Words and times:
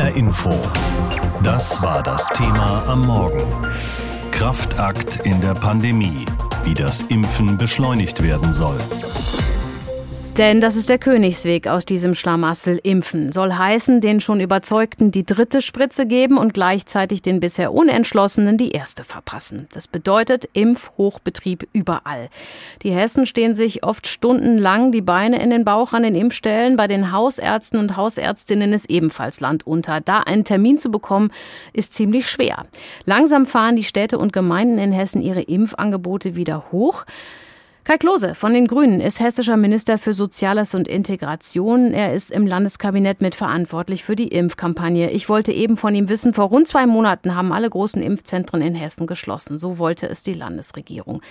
HR 0.00 0.16
Info. 0.16 0.50
Das 1.42 1.82
war 1.82 2.02
das 2.02 2.26
Thema 2.28 2.82
am 2.86 3.06
Morgen. 3.06 3.44
Kraftakt 4.30 5.16
in 5.24 5.42
der 5.42 5.52
Pandemie. 5.52 6.24
Wie 6.64 6.72
das 6.72 7.02
Impfen 7.02 7.58
beschleunigt 7.58 8.22
werden 8.22 8.54
soll. 8.54 8.78
Denn 10.40 10.62
das 10.62 10.74
ist 10.74 10.88
der 10.88 10.96
Königsweg 10.96 11.68
aus 11.68 11.84
diesem 11.84 12.14
Schlamassel 12.14 12.80
Impfen. 12.82 13.30
Soll 13.30 13.52
heißen, 13.52 14.00
den 14.00 14.20
schon 14.20 14.40
Überzeugten 14.40 15.10
die 15.10 15.26
dritte 15.26 15.60
Spritze 15.60 16.06
geben 16.06 16.38
und 16.38 16.54
gleichzeitig 16.54 17.20
den 17.20 17.40
bisher 17.40 17.74
Unentschlossenen 17.74 18.56
die 18.56 18.70
erste 18.70 19.04
verpassen. 19.04 19.68
Das 19.74 19.86
bedeutet 19.86 20.48
Impfhochbetrieb 20.54 21.68
überall. 21.74 22.30
Die 22.82 22.90
Hessen 22.90 23.26
stehen 23.26 23.54
sich 23.54 23.84
oft 23.84 24.06
stundenlang 24.06 24.92
die 24.92 25.02
Beine 25.02 25.42
in 25.42 25.50
den 25.50 25.66
Bauch 25.66 25.92
an 25.92 26.04
den 26.04 26.14
Impfstellen. 26.14 26.76
Bei 26.76 26.86
den 26.86 27.12
Hausärzten 27.12 27.78
und 27.78 27.98
Hausärztinnen 27.98 28.72
ist 28.72 28.88
ebenfalls 28.88 29.40
Land 29.40 29.66
unter. 29.66 30.00
Da 30.00 30.20
einen 30.20 30.44
Termin 30.44 30.78
zu 30.78 30.90
bekommen, 30.90 31.30
ist 31.74 31.92
ziemlich 31.92 32.26
schwer. 32.26 32.64
Langsam 33.04 33.44
fahren 33.44 33.76
die 33.76 33.84
Städte 33.84 34.16
und 34.16 34.32
Gemeinden 34.32 34.78
in 34.78 34.92
Hessen 34.92 35.20
ihre 35.20 35.42
Impfangebote 35.42 36.34
wieder 36.34 36.64
hoch. 36.72 37.04
Kai 37.82 37.96
Klose 37.96 38.34
von 38.34 38.52
den 38.52 38.66
Grünen 38.66 39.00
ist 39.00 39.20
hessischer 39.20 39.56
Minister 39.56 39.96
für 39.96 40.12
Soziales 40.12 40.74
und 40.74 40.86
Integration. 40.86 41.92
Er 41.92 42.12
ist 42.12 42.30
im 42.30 42.46
Landeskabinett 42.46 43.22
mitverantwortlich 43.22 44.04
für 44.04 44.14
die 44.14 44.28
Impfkampagne. 44.28 45.10
Ich 45.10 45.28
wollte 45.28 45.52
eben 45.52 45.76
von 45.76 45.94
ihm 45.94 46.08
wissen, 46.10 46.34
vor 46.34 46.50
rund 46.50 46.68
zwei 46.68 46.86
Monaten 46.86 47.34
haben 47.34 47.52
alle 47.52 47.70
großen 47.70 48.02
Impfzentren 48.02 48.60
in 48.60 48.74
Hessen 48.74 49.06
geschlossen. 49.06 49.58
So 49.58 49.78
wollte 49.78 50.08
es 50.08 50.22
die 50.22 50.34
Landesregierung. 50.34 51.22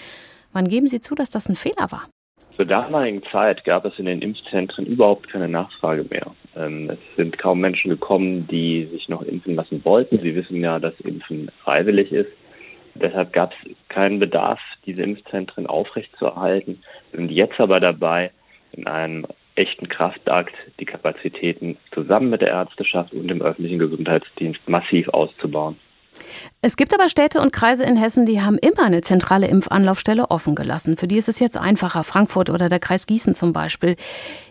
Wann 0.52 0.68
geben 0.68 0.88
Sie 0.88 1.00
zu, 1.00 1.14
dass 1.14 1.30
das 1.30 1.48
ein 1.48 1.56
Fehler 1.56 1.92
war? 1.92 2.10
Zur 2.58 2.66
damaligen 2.66 3.22
Zeit 3.32 3.64
gab 3.64 3.86
es 3.86 3.98
in 4.00 4.06
den 4.06 4.22
Impfzentren 4.22 4.86
überhaupt 4.86 5.30
keine 5.30 5.48
Nachfrage 5.48 6.04
mehr. 6.10 6.32
Ähm, 6.58 6.90
es 6.90 7.00
sind 7.16 7.38
kaum 7.38 7.62
Menschen 7.62 7.90
gekommen, 7.90 8.48
die 8.48 8.90
sich 8.92 9.08
noch 9.08 9.22
impfen 9.22 9.56
lassen 9.56 9.86
wollten. 9.86 10.20
Sie 10.20 10.36
wissen 10.36 10.60
ja, 10.62 10.80
dass 10.80 11.00
Impfen 11.02 11.50
freiwillig 11.64 12.12
ist. 12.12 12.32
Deshalb 12.96 13.34
gab 13.34 13.54
es 13.54 13.76
keinen 13.90 14.20
Bedarf, 14.20 14.60
diese 14.86 15.04
Impfzentren 15.04 15.68
aufrechtzuerhalten. 15.68 16.84
Wir 17.12 17.20
sind 17.20 17.32
jetzt 17.32 17.60
aber 17.60 17.80
dabei, 17.80 18.32
in 18.72 18.88
einem 18.88 19.26
echten 19.56 19.90
Kraftakt 19.90 20.54
die 20.80 20.86
Kapazitäten 20.86 21.78
zusammen 21.94 22.30
mit 22.30 22.42
der 22.42 22.50
Ärzteschaft 22.50 23.14
und 23.14 23.28
dem 23.28 23.42
öffentlichen 23.42 23.80
Gesundheitsdienst 23.80 24.68
massiv 24.68 25.10
auszubauen. 25.10 25.78
Es 26.62 26.76
gibt 26.76 26.94
aber 26.94 27.10
Städte 27.10 27.40
und 27.40 27.54
Kreise 27.54 27.84
in 27.86 27.96
Hessen, 27.96 28.26
die 28.26 28.42
haben 28.42 28.58
immer 28.58 28.84
eine 28.84 29.02
zentrale 29.02 29.48
Impfanlaufstelle 29.48 30.30
offen 30.30 30.56
gelassen. 30.56 30.98
Für 30.98 31.08
die 31.08 31.18
ist 31.18 31.30
es 31.30 31.40
jetzt 31.40 31.58
einfacher, 31.58 32.04
Frankfurt 32.04 32.50
oder 32.50 32.68
der 32.68 32.80
Kreis 32.80 33.06
Gießen 33.06 33.34
zum 33.34 33.54
Beispiel. 33.54 33.96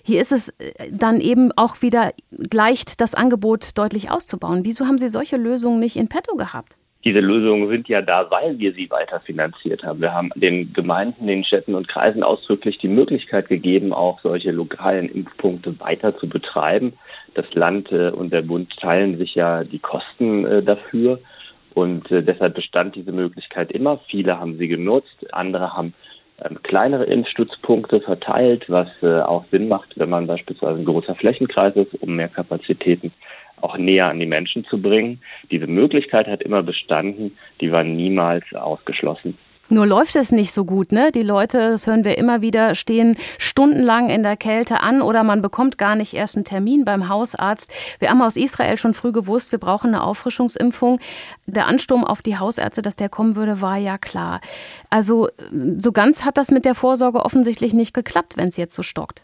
Hier 0.02 0.20
ist 0.20 0.32
es 0.32 0.48
äh, 0.58 0.90
dann 0.90 1.20
eben 1.20 1.52
auch 1.56 1.82
wieder 1.82 2.12
leicht, 2.52 3.00
das 3.00 3.14
Angebot 3.14 3.76
deutlich 3.76 4.10
auszubauen. 4.10 4.64
Wieso 4.64 4.86
haben 4.86 4.98
Sie 4.98 5.08
solche 5.08 5.36
Lösungen 5.36 5.80
nicht 5.80 5.96
in 5.96 6.08
petto 6.08 6.36
gehabt? 6.36 6.76
Diese 7.04 7.20
Lösungen 7.20 7.68
sind 7.68 7.88
ja 7.88 8.02
da, 8.02 8.28
weil 8.30 8.58
wir 8.58 8.72
sie 8.72 8.90
weiter 8.90 9.20
finanziert 9.20 9.84
haben. 9.84 10.00
Wir 10.00 10.12
haben 10.12 10.30
den 10.34 10.72
Gemeinden, 10.72 11.28
den 11.28 11.44
Städten 11.44 11.74
und 11.74 11.86
Kreisen 11.86 12.24
ausdrücklich 12.24 12.78
die 12.78 12.88
Möglichkeit 12.88 13.48
gegeben, 13.48 13.92
auch 13.92 14.20
solche 14.20 14.50
lokalen 14.50 15.08
Impfpunkte 15.08 15.78
weiter 15.78 16.16
zu 16.16 16.28
betreiben. 16.28 16.94
Das 17.34 17.46
Land 17.54 17.92
äh, 17.92 18.10
und 18.10 18.32
der 18.32 18.42
Bund 18.42 18.76
teilen 18.80 19.16
sich 19.16 19.36
ja 19.36 19.62
die 19.62 19.78
Kosten 19.78 20.44
äh, 20.44 20.62
dafür. 20.62 21.20
Und 21.72 22.10
äh, 22.10 22.22
deshalb 22.22 22.54
bestand 22.56 22.96
diese 22.96 23.12
Möglichkeit 23.12 23.70
immer. 23.70 23.98
Viele 23.98 24.40
haben 24.40 24.58
sie 24.58 24.66
genutzt, 24.66 25.32
andere 25.32 25.74
haben 25.74 25.94
ähm, 26.44 26.60
kleinere 26.64 27.04
Impfstützpunkte 27.04 28.00
verteilt, 28.00 28.64
was 28.68 28.88
auch 29.02 29.44
Sinn 29.52 29.68
macht, 29.68 29.96
wenn 29.96 30.10
man 30.10 30.26
beispielsweise 30.26 30.80
ein 30.80 30.84
großer 30.84 31.14
Flächenkreis 31.14 31.76
ist, 31.76 31.94
um 32.02 32.16
mehr 32.16 32.28
Kapazitäten 32.28 33.12
auch 33.62 33.78
näher 33.78 34.08
an 34.08 34.18
die 34.18 34.26
Menschen 34.26 34.64
zu 34.64 34.80
bringen. 34.80 35.20
Diese 35.50 35.66
Möglichkeit 35.66 36.26
hat 36.26 36.42
immer 36.42 36.62
bestanden, 36.62 37.36
die 37.60 37.72
war 37.72 37.84
niemals 37.84 38.44
ausgeschlossen. 38.54 39.36
Nur 39.70 39.86
läuft 39.86 40.16
es 40.16 40.32
nicht 40.32 40.52
so 40.52 40.64
gut, 40.64 40.92
ne? 40.92 41.12
Die 41.12 41.22
Leute, 41.22 41.58
das 41.58 41.86
hören 41.86 42.02
wir 42.02 42.16
immer 42.16 42.40
wieder, 42.40 42.74
stehen 42.74 43.18
stundenlang 43.36 44.08
in 44.08 44.22
der 44.22 44.38
Kälte 44.38 44.80
an 44.80 45.02
oder 45.02 45.22
man 45.24 45.42
bekommt 45.42 45.76
gar 45.76 45.94
nicht 45.94 46.14
erst 46.14 46.36
einen 46.36 46.46
Termin 46.46 46.86
beim 46.86 47.10
Hausarzt. 47.10 47.70
Wir 47.98 48.08
haben 48.08 48.22
aus 48.22 48.38
Israel 48.38 48.78
schon 48.78 48.94
früh 48.94 49.12
gewusst, 49.12 49.52
wir 49.52 49.58
brauchen 49.58 49.88
eine 49.88 50.04
Auffrischungsimpfung. 50.04 51.00
Der 51.44 51.66
Ansturm 51.66 52.02
auf 52.02 52.22
die 52.22 52.38
Hausärzte, 52.38 52.80
dass 52.80 52.96
der 52.96 53.10
kommen 53.10 53.36
würde, 53.36 53.60
war 53.60 53.76
ja 53.76 53.98
klar. 53.98 54.40
Also 54.88 55.28
so 55.76 55.92
ganz 55.92 56.24
hat 56.24 56.38
das 56.38 56.50
mit 56.50 56.64
der 56.64 56.74
Vorsorge 56.74 57.22
offensichtlich 57.22 57.74
nicht 57.74 57.92
geklappt, 57.92 58.38
wenn 58.38 58.48
es 58.48 58.56
jetzt 58.56 58.74
so 58.74 58.82
stockt. 58.82 59.22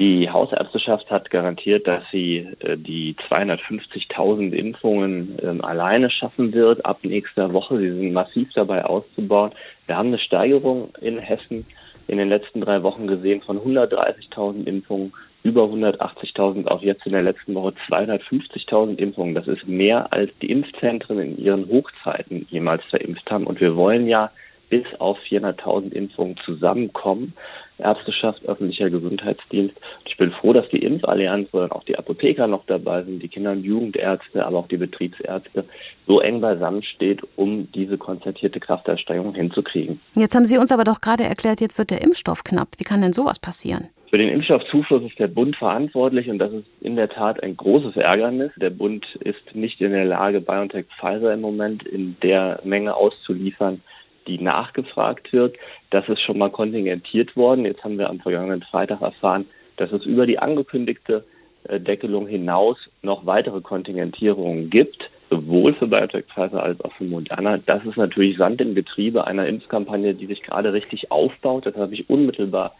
Die 0.00 0.30
Hausärzteschaft 0.30 1.10
hat 1.10 1.28
garantiert, 1.28 1.86
dass 1.86 2.02
sie 2.10 2.48
äh, 2.60 2.78
die 2.78 3.14
250.000 3.28 4.52
Impfungen 4.52 5.36
ähm, 5.42 5.62
alleine 5.62 6.10
schaffen 6.10 6.54
wird 6.54 6.86
ab 6.86 7.00
nächster 7.02 7.52
Woche. 7.52 7.78
Sie 7.78 7.90
sind 7.90 8.14
massiv 8.14 8.48
dabei 8.54 8.86
auszubauen. 8.86 9.52
Wir 9.86 9.98
haben 9.98 10.08
eine 10.08 10.18
Steigerung 10.18 10.88
in 11.02 11.18
Hessen 11.18 11.66
in 12.08 12.16
den 12.16 12.30
letzten 12.30 12.62
drei 12.62 12.82
Wochen 12.82 13.08
gesehen 13.08 13.42
von 13.42 13.58
130.000 13.58 14.64
Impfungen 14.64 15.12
über 15.42 15.64
180.000, 15.64 16.66
auch 16.68 16.80
jetzt 16.80 17.04
in 17.04 17.12
der 17.12 17.22
letzten 17.22 17.54
Woche 17.54 17.74
250.000 17.90 18.96
Impfungen. 18.96 19.34
Das 19.34 19.48
ist 19.48 19.68
mehr, 19.68 20.10
als 20.14 20.30
die 20.40 20.50
Impfzentren 20.50 21.18
in 21.18 21.36
ihren 21.36 21.68
Hochzeiten 21.68 22.46
jemals 22.50 22.82
verimpft 22.86 23.30
haben. 23.30 23.46
Und 23.46 23.60
wir 23.60 23.76
wollen 23.76 24.08
ja 24.08 24.30
bis 24.70 24.86
auf 24.98 25.18
400.000 25.28 25.92
Impfungen 25.92 26.38
zusammenkommen. 26.44 27.34
Ärzteschaft, 27.80 28.44
öffentlicher 28.46 28.90
Gesundheitsdienst. 28.90 29.74
Ich 30.06 30.16
bin 30.16 30.30
froh, 30.32 30.52
dass 30.52 30.68
die 30.68 30.82
Impfallianz, 30.82 31.48
wo 31.52 31.58
dann 31.60 31.72
auch 31.72 31.84
die 31.84 31.98
Apotheker 31.98 32.46
noch 32.46 32.64
dabei 32.66 33.02
sind, 33.02 33.22
die 33.22 33.28
Kinder- 33.28 33.52
und 33.52 33.64
Jugendärzte, 33.64 34.46
aber 34.46 34.58
auch 34.58 34.68
die 34.68 34.76
Betriebsärzte, 34.76 35.64
so 36.06 36.20
eng 36.20 36.40
beisammen 36.40 36.82
steht, 36.82 37.20
um 37.36 37.70
diese 37.72 37.98
konzertierte 37.98 38.60
Kraftanstrengung 38.60 39.34
hinzukriegen. 39.34 40.00
Jetzt 40.14 40.34
haben 40.34 40.44
Sie 40.44 40.58
uns 40.58 40.72
aber 40.72 40.84
doch 40.84 41.00
gerade 41.00 41.24
erklärt, 41.24 41.60
jetzt 41.60 41.78
wird 41.78 41.90
der 41.90 42.02
Impfstoff 42.02 42.44
knapp. 42.44 42.68
Wie 42.78 42.84
kann 42.84 43.00
denn 43.00 43.12
sowas 43.12 43.38
passieren? 43.38 43.88
Für 44.10 44.18
den 44.18 44.28
Impfstoffzufluss 44.28 45.04
ist 45.04 45.20
der 45.20 45.28
Bund 45.28 45.54
verantwortlich 45.54 46.28
und 46.28 46.40
das 46.40 46.52
ist 46.52 46.66
in 46.80 46.96
der 46.96 47.08
Tat 47.08 47.40
ein 47.44 47.56
großes 47.56 47.96
Ärgernis. 47.96 48.50
Der 48.56 48.70
Bund 48.70 49.06
ist 49.20 49.54
nicht 49.54 49.80
in 49.80 49.92
der 49.92 50.04
Lage, 50.04 50.40
BioNTech 50.40 50.86
Pfizer 50.98 51.32
im 51.32 51.40
Moment 51.40 51.84
in 51.84 52.16
der 52.20 52.60
Menge 52.64 52.96
auszuliefern, 52.96 53.82
die 54.30 54.42
nachgefragt 54.42 55.32
wird. 55.32 55.56
Das 55.90 56.08
ist 56.08 56.20
schon 56.22 56.38
mal 56.38 56.50
kontingentiert 56.50 57.36
worden. 57.36 57.64
Jetzt 57.64 57.82
haben 57.82 57.98
wir 57.98 58.08
am 58.08 58.20
vergangenen 58.20 58.62
Freitag 58.62 59.00
erfahren, 59.00 59.46
dass 59.76 59.92
es 59.92 60.04
über 60.04 60.26
die 60.26 60.38
angekündigte 60.38 61.24
äh, 61.64 61.80
Deckelung 61.80 62.26
hinaus 62.26 62.78
noch 63.02 63.26
weitere 63.26 63.60
Kontingentierungen 63.60 64.70
gibt, 64.70 65.10
sowohl 65.30 65.74
für 65.74 65.86
BioNTech 65.86 66.26
Pfizer 66.26 66.62
als 66.62 66.80
auch 66.82 66.92
für 66.92 67.04
Moderna. 67.04 67.58
Das 67.58 67.84
ist 67.84 67.96
natürlich 67.96 68.36
Sand 68.36 68.60
im 68.60 68.74
Getriebe 68.74 69.26
einer 69.26 69.46
Impfkampagne, 69.46 70.14
die 70.14 70.26
sich 70.26 70.42
gerade 70.42 70.72
richtig 70.72 71.10
aufbaut. 71.10 71.66
Das 71.66 71.76
habe 71.76 71.94
ich 71.94 72.08
unmittelbar 72.08 72.74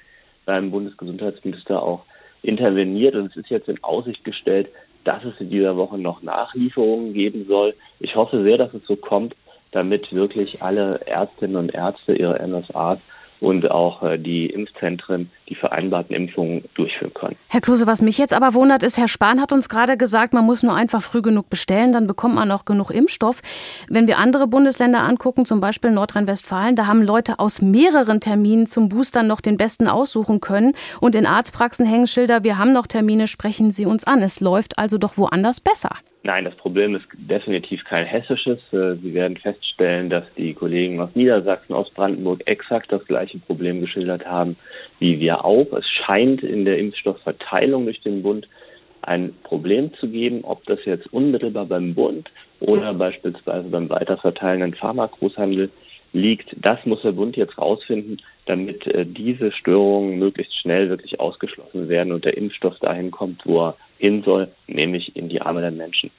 beim 0.46 0.70
Bundesgesundheitsminister 0.70 1.82
auch 1.82 2.04
interveniert 2.42 3.14
und 3.14 3.26
es 3.26 3.36
ist 3.36 3.50
jetzt 3.50 3.68
in 3.68 3.82
Aussicht 3.84 4.24
gestellt, 4.24 4.68
dass 5.04 5.24
es 5.24 5.40
in 5.40 5.50
dieser 5.50 5.76
Woche 5.76 5.98
noch 5.98 6.22
Nachlieferungen 6.22 7.12
geben 7.12 7.46
soll. 7.46 7.74
Ich 7.98 8.16
hoffe 8.16 8.42
sehr, 8.42 8.58
dass 8.58 8.72
es 8.74 8.84
so 8.86 8.96
kommt 8.96 9.34
damit 9.72 10.12
wirklich 10.12 10.62
alle 10.62 11.00
Ärztinnen 11.06 11.56
und 11.56 11.74
Ärzte 11.74 12.14
ihre 12.14 12.38
MSAs 12.46 12.98
und 13.40 13.70
auch 13.70 14.02
äh, 14.02 14.18
die 14.18 14.46
Impfzentren 14.46 15.30
die 15.48 15.54
vereinbarten 15.54 16.14
Impfungen 16.14 16.64
durchführen 16.74 17.12
können. 17.12 17.36
Herr 17.48 17.60
Klose, 17.60 17.86
was 17.86 18.02
mich 18.02 18.18
jetzt 18.18 18.34
aber 18.34 18.54
wundert, 18.54 18.82
ist, 18.82 18.98
Herr 18.98 19.08
Spahn 19.08 19.40
hat 19.40 19.52
uns 19.52 19.68
gerade 19.68 19.96
gesagt, 19.96 20.32
man 20.32 20.44
muss 20.44 20.62
nur 20.62 20.76
einfach 20.76 21.02
früh 21.02 21.22
genug 21.22 21.50
bestellen, 21.50 21.92
dann 21.92 22.06
bekommt 22.06 22.36
man 22.36 22.50
auch 22.52 22.64
genug 22.64 22.90
Impfstoff. 22.90 23.40
Wenn 23.88 24.06
wir 24.06 24.18
andere 24.18 24.46
Bundesländer 24.46 25.02
angucken, 25.02 25.46
zum 25.46 25.60
Beispiel 25.60 25.90
Nordrhein-Westfalen, 25.90 26.76
da 26.76 26.86
haben 26.86 27.02
Leute 27.02 27.38
aus 27.38 27.62
mehreren 27.62 28.20
Terminen 28.20 28.66
zum 28.66 28.88
Boostern 28.88 29.26
noch 29.26 29.40
den 29.40 29.56
besten 29.56 29.88
aussuchen 29.88 30.40
können. 30.40 30.74
Und 31.00 31.14
in 31.14 31.26
Arztpraxen 31.26 31.86
hängen 31.86 32.06
Schilder, 32.06 32.44
wir 32.44 32.58
haben 32.58 32.72
noch 32.72 32.86
Termine, 32.86 33.26
sprechen 33.26 33.72
Sie 33.72 33.86
uns 33.86 34.04
an. 34.04 34.22
Es 34.22 34.40
läuft 34.40 34.78
also 34.78 34.98
doch 34.98 35.16
woanders 35.16 35.60
besser. 35.60 35.90
Nein, 36.22 36.44
das 36.44 36.54
Problem 36.56 36.94
ist 36.94 37.06
definitiv 37.12 37.82
kein 37.84 38.04
hessisches. 38.04 38.58
Äh, 38.72 38.96
Sie 38.96 39.14
werden 39.14 39.38
feststellen, 39.38 40.10
dass 40.10 40.24
die 40.36 40.52
Kollegen 40.52 41.00
aus 41.00 41.14
Niedersachsen, 41.14 41.72
aus 41.72 41.90
Brandenburg 41.90 42.42
exakt 42.46 42.92
das 42.92 43.04
gleiche 43.06 43.38
Problem 43.38 43.80
geschildert 43.80 44.26
haben 44.26 44.56
wie 45.00 45.18
wir 45.18 45.44
auch. 45.44 45.66
Es 45.72 45.88
scheint 45.88 46.42
in 46.44 46.64
der 46.64 46.78
Impfstoffverteilung 46.78 47.86
durch 47.86 48.00
den 48.02 48.22
Bund 48.22 48.46
ein 49.02 49.34
Problem 49.42 49.92
zu 49.94 50.08
geben, 50.08 50.44
ob 50.44 50.64
das 50.66 50.84
jetzt 50.84 51.12
unmittelbar 51.12 51.66
beim 51.66 51.94
Bund 51.94 52.30
oder 52.60 52.94
beispielsweise 52.94 53.68
beim 53.68 53.88
weiterverteilenden 53.88 54.74
Pharmagroßhandel 54.74 55.70
liegt. 56.12 56.54
Das 56.56 56.84
muss 56.84 57.00
der 57.02 57.12
Bund 57.12 57.36
jetzt 57.36 57.56
rausfinden, 57.56 58.20
damit 58.44 58.86
äh, 58.86 59.06
diese 59.06 59.52
Störungen 59.52 60.18
möglichst 60.18 60.54
schnell 60.60 60.90
wirklich 60.90 61.18
ausgeschlossen 61.18 61.88
werden 61.88 62.12
und 62.12 62.26
der 62.26 62.36
Impfstoff 62.36 62.78
dahin 62.80 63.10
kommt, 63.10 63.46
wo 63.46 63.68
er 63.68 63.76
hin 64.00 64.22
soll, 64.24 64.48
nämlich 64.66 65.14
in 65.14 65.28
die 65.28 65.40
Arme 65.40 65.60
der 65.60 65.70
Menschen. 65.70 66.10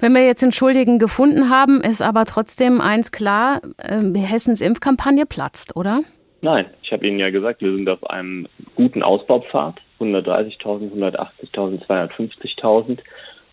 Wenn 0.00 0.12
wir 0.12 0.26
jetzt 0.26 0.42
den 0.42 0.52
Schuldigen 0.52 0.98
gefunden 0.98 1.48
haben, 1.48 1.80
ist 1.80 2.02
aber 2.02 2.24
trotzdem 2.24 2.80
eins 2.80 3.12
klar, 3.12 3.60
äh, 3.78 4.18
Hessens 4.18 4.60
Impfkampagne 4.60 5.24
platzt, 5.24 5.76
oder? 5.76 6.00
Nein, 6.40 6.66
ich 6.82 6.90
habe 6.92 7.06
Ihnen 7.06 7.20
ja 7.20 7.30
gesagt, 7.30 7.62
wir 7.62 7.72
sind 7.72 7.88
auf 7.88 8.04
einem 8.10 8.48
guten 8.74 9.02
Ausbaupfad, 9.04 9.76
130.000, 10.00 10.92
180.000, 10.92 11.86
250.000. 11.86 12.98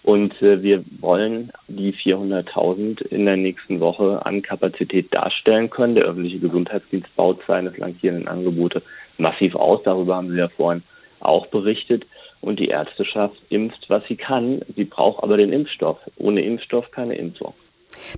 Und 0.01 0.41
äh, 0.41 0.63
wir 0.63 0.83
wollen 1.01 1.51
die 1.67 1.93
400.000 1.93 3.05
in 3.07 3.25
der 3.25 3.37
nächsten 3.37 3.79
Woche 3.79 4.25
an 4.25 4.41
Kapazität 4.41 5.13
darstellen 5.13 5.69
können. 5.69 5.95
Der 5.95 6.05
öffentliche 6.05 6.39
Gesundheitsdienst 6.39 7.15
baut 7.15 7.41
seine 7.47 7.71
flankierenden 7.71 8.27
Angebote 8.27 8.81
massiv 9.17 9.55
aus. 9.55 9.81
Darüber 9.83 10.15
haben 10.15 10.29
Sie 10.31 10.37
ja 10.37 10.47
vorhin 10.47 10.83
auch 11.19 11.47
berichtet. 11.47 12.05
Und 12.41 12.59
die 12.59 12.67
Ärzteschaft 12.67 13.35
impft, 13.49 13.85
was 13.89 14.03
sie 14.07 14.15
kann. 14.15 14.61
Sie 14.75 14.85
braucht 14.85 15.23
aber 15.23 15.37
den 15.37 15.51
Impfstoff. 15.51 15.97
Ohne 16.17 16.41
Impfstoff 16.41 16.89
keine 16.91 17.15
Impfung. 17.15 17.53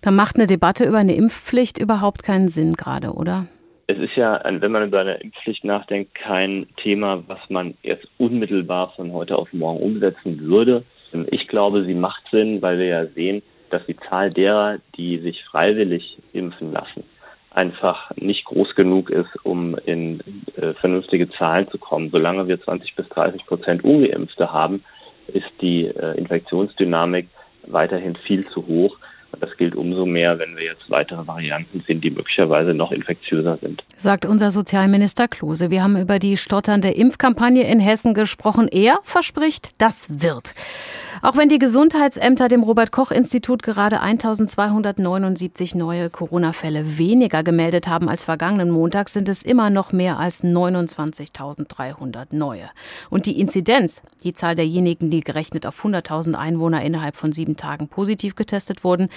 Da 0.02 0.12
macht 0.12 0.36
eine 0.36 0.48
Debatte 0.48 0.86
über 0.86 0.98
eine 0.98 1.16
Impfpflicht 1.16 1.80
überhaupt 1.80 2.24
keinen 2.24 2.48
Sinn 2.48 2.74
gerade, 2.74 3.14
oder? 3.14 3.48
Es 3.88 3.98
ist 3.98 4.16
ja, 4.16 4.42
wenn 4.46 4.72
man 4.72 4.88
über 4.88 5.00
eine 5.00 5.16
Impfpflicht 5.16 5.64
nachdenkt, 5.66 6.16
kein 6.16 6.68
Thema, 6.82 7.24
was 7.28 7.40
man 7.50 7.74
jetzt 7.84 8.08
unmittelbar 8.18 8.94
von 8.96 9.12
heute 9.12 9.38
auf 9.38 9.52
morgen 9.54 9.82
umsetzen 9.82 10.40
würde. 10.42 10.84
Ich 11.32 11.48
glaube, 11.48 11.84
sie 11.84 11.94
macht 11.94 12.24
Sinn, 12.32 12.62
weil 12.62 12.78
wir 12.78 12.86
ja 12.86 13.06
sehen, 13.08 13.42
dass 13.70 13.86
die 13.86 13.98
Zahl 13.98 14.30
derer, 14.30 14.78
die 14.96 15.18
sich 15.20 15.44
freiwillig 15.46 16.18
impfen 16.32 16.72
lassen, 16.72 17.04
einfach 17.52 18.12
nicht 18.16 18.46
groß 18.46 18.76
genug 18.76 19.10
ist, 19.10 19.30
um 19.44 19.78
in 19.86 20.22
äh, 20.56 20.74
vernünftige 20.74 21.30
Zahlen 21.30 21.68
zu 21.70 21.78
kommen. 21.78 22.10
Solange 22.10 22.48
wir 22.48 22.62
20 22.62 22.96
bis 22.96 23.08
30 23.10 23.46
Prozent 23.46 23.84
Ungeimpfte 23.84 24.52
haben, 24.52 24.84
ist 25.28 25.52
die 25.62 25.86
äh, 25.86 26.18
Infektionsdynamik 26.18 27.28
weiterhin 27.68 28.16
viel 28.16 28.46
zu 28.48 28.66
hoch. 28.68 28.98
Das 29.42 29.58
gilt 29.58 29.76
umso 29.76 30.06
mehr, 30.06 30.38
wenn 30.38 30.56
wir 30.56 30.66
jetzt 30.66 30.88
weitere 30.90 31.26
Varianten 31.26 31.84
sehen, 31.88 32.00
die 32.00 32.12
möglicherweise 32.12 32.76
noch 32.76 32.92
infektiöser 32.92 33.58
sind. 33.60 33.84
Sagt 33.98 34.28
unser 34.28 34.52
Sozialminister 34.52 35.28
Klose. 35.28 35.72
Wir 35.72 35.82
haben 35.82 36.00
über 36.00 36.20
die 36.20 36.38
stotternde 36.38 36.92
Impfkampagne 36.92 37.64
in 37.64 37.80
Hessen 37.80 38.14
gesprochen. 38.14 38.68
Er 38.68 39.00
verspricht, 39.02 39.82
das 39.82 40.22
wird. 40.22 40.54
Auch 41.24 41.38
wenn 41.38 41.50
die 41.50 41.58
Gesundheitsämter 41.60 42.48
dem 42.48 42.62
Robert-Koch-Institut 42.62 43.64
gerade 43.64 44.00
1279 44.00 45.74
neue 45.76 46.10
Corona-Fälle 46.10 46.98
weniger 47.00 47.44
gemeldet 47.44 47.88
haben 47.88 48.10
als 48.10 48.24
vergangenen 48.24 48.70
Montag, 48.70 49.10
sind 49.10 49.28
es 49.28 49.42
immer 49.42 49.72
noch 49.72 49.92
mehr 49.92 50.20
als 50.20 50.44
29.300 50.44 52.36
neue. 52.36 52.70
Und 53.10 53.26
die 53.26 53.40
Inzidenz, 53.40 54.04
die 54.24 54.34
Zahl 54.34 54.56
derjenigen, 54.56 55.10
die 55.10 55.22
gerechnet 55.22 55.66
auf 55.66 55.84
100.000 55.84 56.36
Einwohner 56.36 56.84
innerhalb 56.84 57.16
von 57.16 57.34
sieben 57.34 57.56
Tagen 57.56 57.88
positiv 57.88 58.36
getestet 58.36 58.84
wurden, 58.84 59.10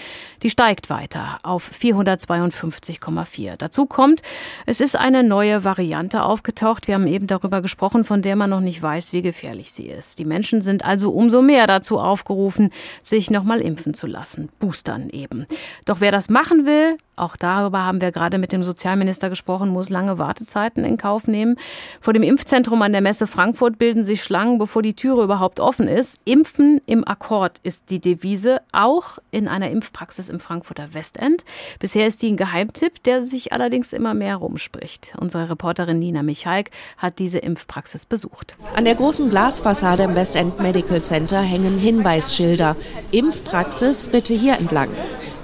die 0.42 0.50
steigt 0.50 0.90
weiter 0.90 1.38
auf 1.42 1.70
452,4. 1.70 3.56
Dazu 3.56 3.86
kommt, 3.86 4.22
es 4.66 4.80
ist 4.80 4.96
eine 4.96 5.22
neue 5.22 5.64
Variante 5.64 6.22
aufgetaucht. 6.22 6.88
Wir 6.88 6.94
haben 6.94 7.06
eben 7.06 7.26
darüber 7.26 7.62
gesprochen, 7.62 8.04
von 8.04 8.22
der 8.22 8.36
man 8.36 8.50
noch 8.50 8.60
nicht 8.60 8.82
weiß, 8.82 9.12
wie 9.12 9.22
gefährlich 9.22 9.72
sie 9.72 9.86
ist. 9.86 10.18
Die 10.18 10.24
Menschen 10.24 10.62
sind 10.62 10.84
also 10.84 11.10
umso 11.10 11.42
mehr 11.42 11.66
dazu 11.66 11.98
aufgerufen, 11.98 12.70
sich 13.02 13.30
nochmal 13.30 13.60
impfen 13.60 13.94
zu 13.94 14.06
lassen. 14.06 14.48
Boostern 14.58 15.08
eben. 15.10 15.46
Doch 15.84 16.00
wer 16.00 16.12
das 16.12 16.28
machen 16.28 16.66
will, 16.66 16.96
auch 17.16 17.36
darüber 17.36 17.84
haben 17.84 18.00
wir 18.00 18.12
gerade 18.12 18.38
mit 18.38 18.52
dem 18.52 18.62
Sozialminister 18.62 19.30
gesprochen, 19.30 19.68
muss 19.68 19.90
lange 19.90 20.18
Wartezeiten 20.18 20.84
in 20.84 20.96
Kauf 20.96 21.28
nehmen. 21.28 21.56
Vor 22.00 22.12
dem 22.12 22.22
Impfzentrum 22.22 22.82
an 22.82 22.92
der 22.92 23.00
Messe 23.00 23.26
Frankfurt 23.26 23.78
bilden 23.78 24.02
sich 24.02 24.22
Schlangen, 24.22 24.58
bevor 24.58 24.82
die 24.82 24.94
Türe 24.94 25.22
überhaupt 25.22 25.60
offen 25.60 25.88
ist. 25.88 26.18
Impfen 26.24 26.80
im 26.86 27.06
Akkord 27.06 27.58
ist 27.62 27.90
die 27.90 28.00
Devise, 28.00 28.60
auch 28.72 29.18
in 29.30 29.48
einer 29.48 29.70
Impfpraxis 29.70 30.28
im 30.28 30.40
Frankfurter 30.40 30.94
Westend. 30.94 31.44
Bisher 31.78 32.06
ist 32.06 32.22
die 32.22 32.32
ein 32.32 32.36
Geheimtipp, 32.36 33.02
der 33.04 33.22
sich 33.22 33.52
allerdings 33.52 33.92
immer 33.92 34.14
mehr 34.14 34.36
rumspricht. 34.36 35.14
Unsere 35.20 35.50
Reporterin 35.50 35.98
Nina 35.98 36.22
Michalk 36.22 36.70
hat 36.96 37.18
diese 37.18 37.38
Impfpraxis 37.38 38.06
besucht. 38.06 38.56
An 38.74 38.84
der 38.84 38.94
großen 38.94 39.30
Glasfassade 39.30 40.02
im 40.02 40.14
Westend 40.14 40.58
Medical 40.60 41.02
Center 41.02 41.40
hängen 41.40 41.78
Hinweisschilder. 41.78 42.76
Impfpraxis 43.10 44.08
bitte 44.08 44.34
hier 44.34 44.58
entlang. 44.58 44.88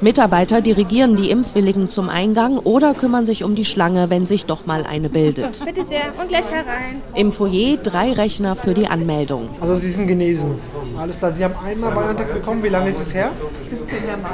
Mitarbeiter 0.00 0.62
dirigieren 0.62 1.16
die 1.16 1.30
Impfwilligen 1.60 1.90
zum 1.90 2.08
Eingang 2.08 2.56
oder 2.56 2.94
kümmern 2.94 3.26
sich 3.26 3.44
um 3.44 3.54
die 3.54 3.66
Schlange, 3.66 4.08
wenn 4.08 4.24
sich 4.24 4.46
doch 4.46 4.64
mal 4.64 4.86
eine 4.86 5.10
bildet. 5.10 5.62
Bitte 5.62 5.84
sehr 5.84 6.04
und 6.18 6.28
gleich 6.28 6.50
herein. 6.50 7.02
Im 7.14 7.32
Foyer 7.32 7.76
drei 7.76 8.12
Rechner 8.12 8.56
für 8.56 8.72
die 8.72 8.86
Anmeldung. 8.86 9.50
Also 9.60 9.78
Sie 9.78 9.92
sind 9.92 10.06
genesen. 10.06 10.54
Alles 10.98 11.18
klar. 11.18 11.34
Sie 11.36 11.44
haben 11.44 11.54
einmal 11.62 11.92
BioNTech 11.92 12.28
bekommen. 12.28 12.62
Wie 12.62 12.70
lange 12.70 12.88
ist 12.88 13.00
es 13.02 13.12
her? 13.12 13.32
17. 13.68 13.98
Mai. 14.22 14.28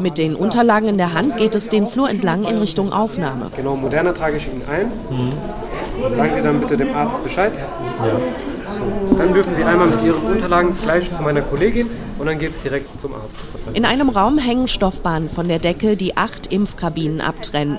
Mit 0.00 0.18
den 0.18 0.34
Unterlagen 0.34 0.88
in 0.88 0.98
der 0.98 1.14
Hand 1.14 1.36
geht 1.36 1.54
es 1.54 1.68
den 1.68 1.86
Flur 1.86 2.10
entlang 2.10 2.44
in 2.44 2.58
Richtung 2.58 2.92
Aufnahme. 2.92 3.52
Genau, 3.56 3.76
Moderna 3.76 4.12
trage 4.12 4.38
ich 4.38 4.48
Ihnen 4.48 4.62
ein. 4.68 4.90
Mhm. 5.10 6.16
Sagen 6.16 6.32
Sie 6.34 6.42
dann 6.42 6.58
bitte 6.58 6.76
dem 6.76 6.92
Arzt 6.92 7.22
Bescheid. 7.22 7.52
Ja. 7.54 8.16
So, 8.78 9.16
dann 9.16 9.34
dürfen 9.34 9.54
Sie 9.56 9.64
einmal 9.64 9.88
mit 9.88 10.04
Ihren 10.04 10.22
Unterlagen 10.22 10.76
gleich 10.82 11.10
zu 11.14 11.20
meiner 11.20 11.42
Kollegin 11.42 11.88
und 12.18 12.26
dann 12.26 12.38
geht 12.38 12.50
es 12.50 12.60
direkt 12.62 12.88
zum 13.00 13.12
Arzt. 13.14 13.34
In 13.74 13.84
einem 13.84 14.08
Raum 14.08 14.38
hängen 14.38 14.68
Stoffbahnen 14.68 15.28
von 15.28 15.48
der 15.48 15.58
Decke, 15.58 15.96
die 15.96 16.16
acht 16.16 16.52
Impfkabinen 16.52 17.20
abtrennen. 17.20 17.78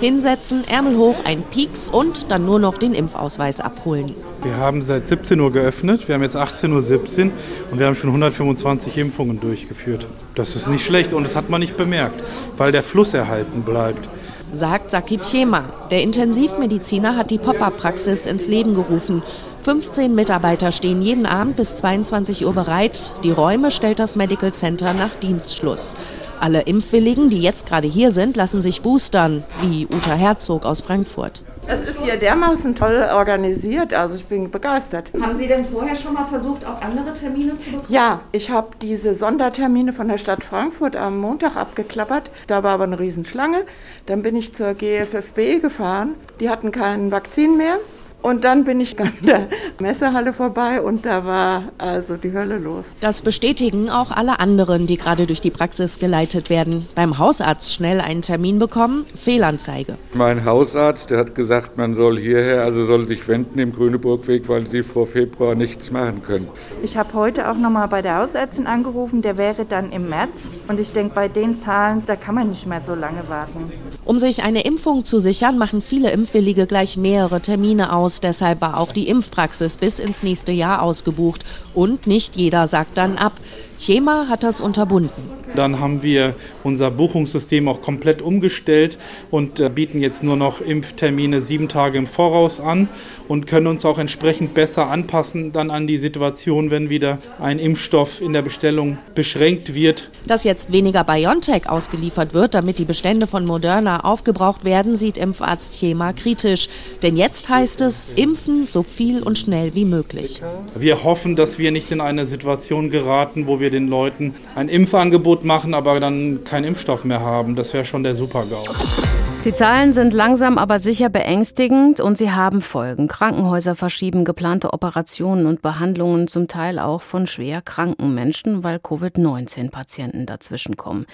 Hinsetzen, 0.00 0.64
Ärmel 0.66 0.96
hoch, 0.96 1.16
ein 1.24 1.42
Pieks 1.42 1.90
und 1.90 2.30
dann 2.30 2.46
nur 2.46 2.58
noch 2.58 2.78
den 2.78 2.94
Impfausweis 2.94 3.60
abholen. 3.60 4.14
Wir 4.42 4.56
haben 4.56 4.82
seit 4.82 5.08
17 5.08 5.38
Uhr 5.38 5.52
geöffnet, 5.52 6.08
wir 6.08 6.14
haben 6.14 6.22
jetzt 6.22 6.36
18.17 6.36 6.70
Uhr 6.72 7.30
und 7.72 7.78
wir 7.78 7.86
haben 7.86 7.96
schon 7.96 8.10
125 8.10 8.96
Impfungen 8.96 9.40
durchgeführt. 9.40 10.06
Das 10.34 10.56
ist 10.56 10.68
nicht 10.68 10.84
schlecht 10.84 11.12
und 11.12 11.24
das 11.24 11.36
hat 11.36 11.50
man 11.50 11.60
nicht 11.60 11.76
bemerkt, 11.76 12.22
weil 12.56 12.72
der 12.72 12.82
Fluss 12.82 13.12
erhalten 13.12 13.62
bleibt 13.62 14.08
sagt 14.52 14.90
Sakib 14.90 15.24
Chema. 15.24 15.64
Der 15.90 16.02
Intensivmediziner 16.02 17.16
hat 17.16 17.30
die 17.30 17.36
Pop-up-Praxis 17.38 18.24
ins 18.26 18.46
Leben 18.46 18.74
gerufen 18.74 19.22
15 19.62 20.14
Mitarbeiter 20.14 20.72
stehen 20.72 21.02
jeden 21.02 21.26
Abend 21.26 21.56
bis 21.56 21.76
22 21.76 22.46
Uhr 22.46 22.54
bereit. 22.54 23.12
Die 23.24 23.30
Räume 23.30 23.70
stellt 23.70 23.98
das 23.98 24.16
Medical 24.16 24.52
Center 24.52 24.94
nach 24.94 25.14
Dienstschluss. 25.16 25.94
Alle 26.40 26.62
Impfwilligen, 26.62 27.30
die 27.30 27.40
jetzt 27.40 27.66
gerade 27.66 27.88
hier 27.88 28.12
sind, 28.12 28.36
lassen 28.36 28.62
sich 28.62 28.82
boostern, 28.82 29.42
wie 29.60 29.86
Uta 29.86 30.14
Herzog 30.14 30.64
aus 30.64 30.80
Frankfurt. 30.80 31.42
Es 31.66 31.86
ist 31.86 32.00
hier 32.00 32.16
dermaßen 32.16 32.76
toll 32.76 33.06
organisiert, 33.12 33.92
also 33.92 34.16
ich 34.16 34.24
bin 34.24 34.50
begeistert. 34.50 35.10
Haben 35.20 35.36
Sie 35.36 35.48
denn 35.48 35.66
vorher 35.66 35.96
schon 35.96 36.14
mal 36.14 36.24
versucht, 36.24 36.64
auch 36.64 36.80
andere 36.80 37.12
Termine 37.12 37.58
zu 37.58 37.70
bekommen? 37.70 37.86
Ja, 37.88 38.20
ich 38.32 38.48
habe 38.48 38.68
diese 38.80 39.14
Sondertermine 39.14 39.92
von 39.92 40.08
der 40.08 40.16
Stadt 40.16 40.44
Frankfurt 40.44 40.96
am 40.96 41.18
Montag 41.20 41.56
abgeklappert. 41.56 42.30
Da 42.46 42.62
war 42.62 42.72
aber 42.72 42.84
eine 42.84 42.98
Riesenschlange. 42.98 43.64
Dann 44.06 44.22
bin 44.22 44.34
ich 44.34 44.54
zur 44.54 44.72
GFFB 44.72 45.60
gefahren. 45.60 46.14
Die 46.40 46.48
hatten 46.48 46.72
kein 46.72 47.10
Vakzin 47.10 47.58
mehr. 47.58 47.78
Und 48.20 48.44
dann 48.44 48.64
bin 48.64 48.80
ich 48.80 48.98
an 48.98 49.12
der 49.20 49.48
Messehalle 49.78 50.32
vorbei 50.32 50.82
und 50.82 51.06
da 51.06 51.24
war 51.24 51.64
also 51.78 52.16
die 52.16 52.32
Hölle 52.32 52.58
los. 52.58 52.84
Das 53.00 53.22
bestätigen 53.22 53.90
auch 53.90 54.10
alle 54.10 54.40
anderen, 54.40 54.86
die 54.86 54.96
gerade 54.96 55.26
durch 55.26 55.40
die 55.40 55.50
Praxis 55.50 55.98
geleitet 55.98 56.50
werden. 56.50 56.88
Beim 56.94 57.18
Hausarzt 57.18 57.72
schnell 57.72 58.00
einen 58.00 58.22
Termin 58.22 58.58
bekommen, 58.58 59.06
Fehlanzeige. 59.14 59.98
Mein 60.14 60.44
Hausarzt, 60.44 61.10
der 61.10 61.18
hat 61.18 61.34
gesagt, 61.36 61.78
man 61.78 61.94
soll 61.94 62.18
hierher, 62.18 62.64
also 62.64 62.86
soll 62.86 63.06
sich 63.06 63.28
wenden 63.28 63.58
im 63.60 63.72
Grüneburgweg, 63.72 64.48
weil 64.48 64.66
sie 64.66 64.82
vor 64.82 65.06
Februar 65.06 65.54
nichts 65.54 65.90
machen 65.90 66.22
können. 66.22 66.48
Ich 66.82 66.96
habe 66.96 67.14
heute 67.14 67.48
auch 67.48 67.56
nochmal 67.56 67.88
bei 67.88 68.02
der 68.02 68.16
Hausärztin 68.16 68.66
angerufen, 68.66 69.22
der 69.22 69.38
wäre 69.38 69.64
dann 69.64 69.92
im 69.92 70.08
März. 70.08 70.50
Und 70.66 70.80
ich 70.80 70.92
denke, 70.92 71.14
bei 71.14 71.28
den 71.28 71.60
Zahlen, 71.60 72.02
da 72.06 72.16
kann 72.16 72.34
man 72.34 72.48
nicht 72.48 72.66
mehr 72.66 72.80
so 72.80 72.94
lange 72.94 73.28
warten. 73.28 73.72
Um 74.08 74.18
sich 74.18 74.42
eine 74.42 74.62
Impfung 74.62 75.04
zu 75.04 75.20
sichern, 75.20 75.58
machen 75.58 75.82
viele 75.82 76.10
Impfwillige 76.10 76.66
gleich 76.66 76.96
mehrere 76.96 77.42
Termine 77.42 77.92
aus. 77.92 78.20
Deshalb 78.22 78.62
war 78.62 78.78
auch 78.78 78.90
die 78.90 79.06
Impfpraxis 79.06 79.76
bis 79.76 79.98
ins 79.98 80.22
nächste 80.22 80.50
Jahr 80.50 80.80
ausgebucht. 80.80 81.44
Und 81.74 82.06
nicht 82.06 82.34
jeder 82.34 82.66
sagt 82.66 82.96
dann 82.96 83.18
ab. 83.18 83.34
Chema 83.78 84.26
hat 84.28 84.42
das 84.42 84.60
unterbunden. 84.60 85.38
Dann 85.54 85.80
haben 85.80 86.02
wir 86.02 86.34
unser 86.62 86.90
Buchungssystem 86.90 87.68
auch 87.68 87.80
komplett 87.80 88.20
umgestellt 88.20 88.98
und 89.30 89.60
äh, 89.60 89.70
bieten 89.70 90.00
jetzt 90.00 90.22
nur 90.22 90.36
noch 90.36 90.60
Impftermine 90.60 91.40
sieben 91.40 91.68
Tage 91.68 91.98
im 91.98 92.06
Voraus 92.06 92.60
an 92.60 92.88
und 93.28 93.46
können 93.46 93.66
uns 93.66 93.84
auch 93.84 93.98
entsprechend 93.98 94.54
besser 94.54 94.88
anpassen 94.88 95.52
dann 95.52 95.70
an 95.70 95.86
die 95.86 95.98
Situation, 95.98 96.70
wenn 96.70 96.90
wieder 96.90 97.18
ein 97.40 97.58
Impfstoff 97.58 98.20
in 98.20 98.32
der 98.32 98.42
Bestellung 98.42 98.98
beschränkt 99.14 99.74
wird. 99.74 100.10
Dass 100.26 100.44
jetzt 100.44 100.72
weniger 100.72 101.04
BioNTech 101.04 101.68
ausgeliefert 101.68 102.34
wird, 102.34 102.54
damit 102.54 102.78
die 102.78 102.84
Bestände 102.84 103.26
von 103.26 103.44
Moderna 103.44 104.00
aufgebraucht 104.00 104.64
werden, 104.64 104.96
sieht 104.96 105.18
Impfarzt 105.18 105.78
Chema 105.78 106.12
kritisch. 106.12 106.68
Denn 107.02 107.16
jetzt 107.16 107.48
heißt 107.48 107.80
es, 107.82 108.08
impfen 108.16 108.66
so 108.66 108.82
viel 108.82 109.22
und 109.22 109.38
schnell 109.38 109.74
wie 109.74 109.84
möglich. 109.84 110.42
Wir 110.74 111.04
hoffen, 111.04 111.36
dass 111.36 111.58
wir 111.58 111.70
nicht 111.70 111.90
in 111.90 112.00
eine 112.00 112.26
Situation 112.26 112.90
geraten, 112.90 113.46
wo 113.46 113.60
wir 113.60 113.67
den 113.70 113.88
Leuten 113.88 114.34
ein 114.54 114.68
Impfangebot 114.68 115.44
machen, 115.44 115.74
aber 115.74 116.00
dann 116.00 116.44
keinen 116.44 116.64
Impfstoff 116.64 117.04
mehr 117.04 117.20
haben. 117.20 117.56
Das 117.56 117.72
wäre 117.74 117.84
schon 117.84 118.02
der 118.02 118.14
Super-GAU. 118.14 119.07
Die 119.48 119.54
Zahlen 119.54 119.94
sind 119.94 120.12
langsam 120.12 120.58
aber 120.58 120.78
sicher 120.78 121.08
beängstigend 121.08 122.00
und 122.00 122.18
sie 122.18 122.30
haben 122.30 122.60
Folgen. 122.60 123.08
Krankenhäuser 123.08 123.76
verschieben 123.76 124.26
geplante 124.26 124.74
Operationen 124.74 125.46
und 125.46 125.62
Behandlungen 125.62 126.28
zum 126.28 126.48
Teil 126.48 126.78
auch 126.78 127.00
von 127.00 127.26
schwer 127.26 127.62
kranken 127.62 128.14
Menschen, 128.14 128.62
weil 128.62 128.78
Covid-19-Patienten 128.78 130.26
dazwischenkommen. 130.26 131.06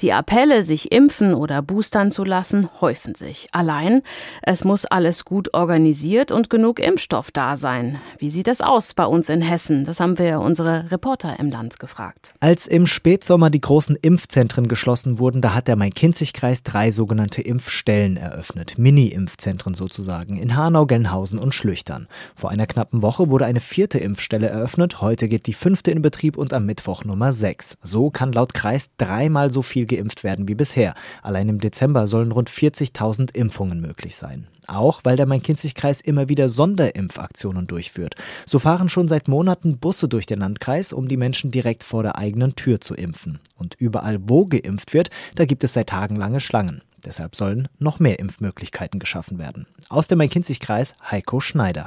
Die 0.00 0.12
Appelle, 0.12 0.62
sich 0.62 0.92
impfen 0.92 1.32
oder 1.32 1.62
boostern 1.62 2.10
zu 2.10 2.24
lassen, 2.24 2.68
häufen 2.82 3.14
sich. 3.14 3.48
Allein, 3.52 4.02
es 4.42 4.64
muss 4.64 4.84
alles 4.84 5.24
gut 5.24 5.54
organisiert 5.54 6.30
und 6.30 6.50
genug 6.50 6.80
Impfstoff 6.80 7.30
da 7.30 7.56
sein. 7.56 7.98
Wie 8.18 8.28
sieht 8.28 8.48
das 8.48 8.60
aus 8.60 8.92
bei 8.92 9.06
uns 9.06 9.30
in 9.30 9.40
Hessen? 9.40 9.86
Das 9.86 9.98
haben 9.98 10.18
wir 10.18 10.40
unsere 10.40 10.90
Reporter 10.90 11.40
im 11.40 11.50
Land 11.50 11.78
gefragt. 11.78 12.34
Als 12.40 12.66
im 12.66 12.84
Spätsommer 12.84 13.48
die 13.48 13.62
großen 13.62 13.96
Impfzentren 13.96 14.68
geschlossen 14.68 15.18
wurden, 15.18 15.40
da 15.40 15.54
hat 15.54 15.68
der 15.68 15.76
Main-Kinzig-Kreis 15.76 16.62
drei 16.62 16.92
sogenannte 16.92 17.40
Impfstoffe 17.40 17.77
Stellen 17.78 18.16
eröffnet, 18.16 18.76
Mini-Impfzentren 18.76 19.74
sozusagen, 19.74 20.36
in 20.36 20.56
Hanau, 20.56 20.84
Gelnhausen 20.84 21.38
und 21.38 21.54
Schlüchtern. 21.54 22.08
Vor 22.34 22.50
einer 22.50 22.66
knappen 22.66 23.00
Woche 23.02 23.30
wurde 23.30 23.46
eine 23.46 23.60
vierte 23.60 23.98
Impfstelle 23.98 24.48
eröffnet, 24.48 25.00
heute 25.00 25.28
geht 25.28 25.46
die 25.46 25.54
fünfte 25.54 25.90
in 25.90 26.02
Betrieb 26.02 26.36
und 26.36 26.52
am 26.52 26.66
Mittwoch 26.66 27.04
Nummer 27.04 27.32
sechs. 27.32 27.78
So 27.80 28.10
kann 28.10 28.32
laut 28.32 28.52
Kreis 28.52 28.90
dreimal 28.98 29.50
so 29.50 29.62
viel 29.62 29.86
geimpft 29.86 30.24
werden 30.24 30.48
wie 30.48 30.54
bisher. 30.54 30.94
Allein 31.22 31.48
im 31.48 31.60
Dezember 31.60 32.06
sollen 32.06 32.32
rund 32.32 32.50
40.000 32.50 33.34
Impfungen 33.34 33.80
möglich 33.80 34.16
sein. 34.16 34.48
Auch 34.66 35.00
weil 35.04 35.16
der 35.16 35.24
Main-Kinzig-Kreis 35.26 36.02
immer 36.02 36.28
wieder 36.28 36.50
Sonderimpfaktionen 36.50 37.66
durchführt. 37.66 38.16
So 38.44 38.58
fahren 38.58 38.90
schon 38.90 39.08
seit 39.08 39.26
Monaten 39.26 39.78
Busse 39.78 40.08
durch 40.08 40.26
den 40.26 40.40
Landkreis, 40.40 40.92
um 40.92 41.08
die 41.08 41.16
Menschen 41.16 41.50
direkt 41.50 41.84
vor 41.84 42.02
der 42.02 42.18
eigenen 42.18 42.54
Tür 42.54 42.80
zu 42.80 42.94
impfen. 42.94 43.38
Und 43.56 43.76
überall, 43.78 44.18
wo 44.20 44.44
geimpft 44.44 44.92
wird, 44.92 45.08
da 45.36 45.46
gibt 45.46 45.64
es 45.64 45.72
seit 45.72 45.88
Tagen 45.88 46.16
lange 46.16 46.40
Schlangen. 46.40 46.82
Deshalb 47.04 47.36
sollen 47.36 47.68
noch 47.78 48.00
mehr 48.00 48.18
Impfmöglichkeiten 48.18 49.00
geschaffen 49.00 49.38
werden. 49.38 49.66
Aus 49.88 50.08
dem 50.08 50.18
Main-Kinzig-Kreis 50.18 50.94
Heiko 51.10 51.40
Schneider. 51.40 51.84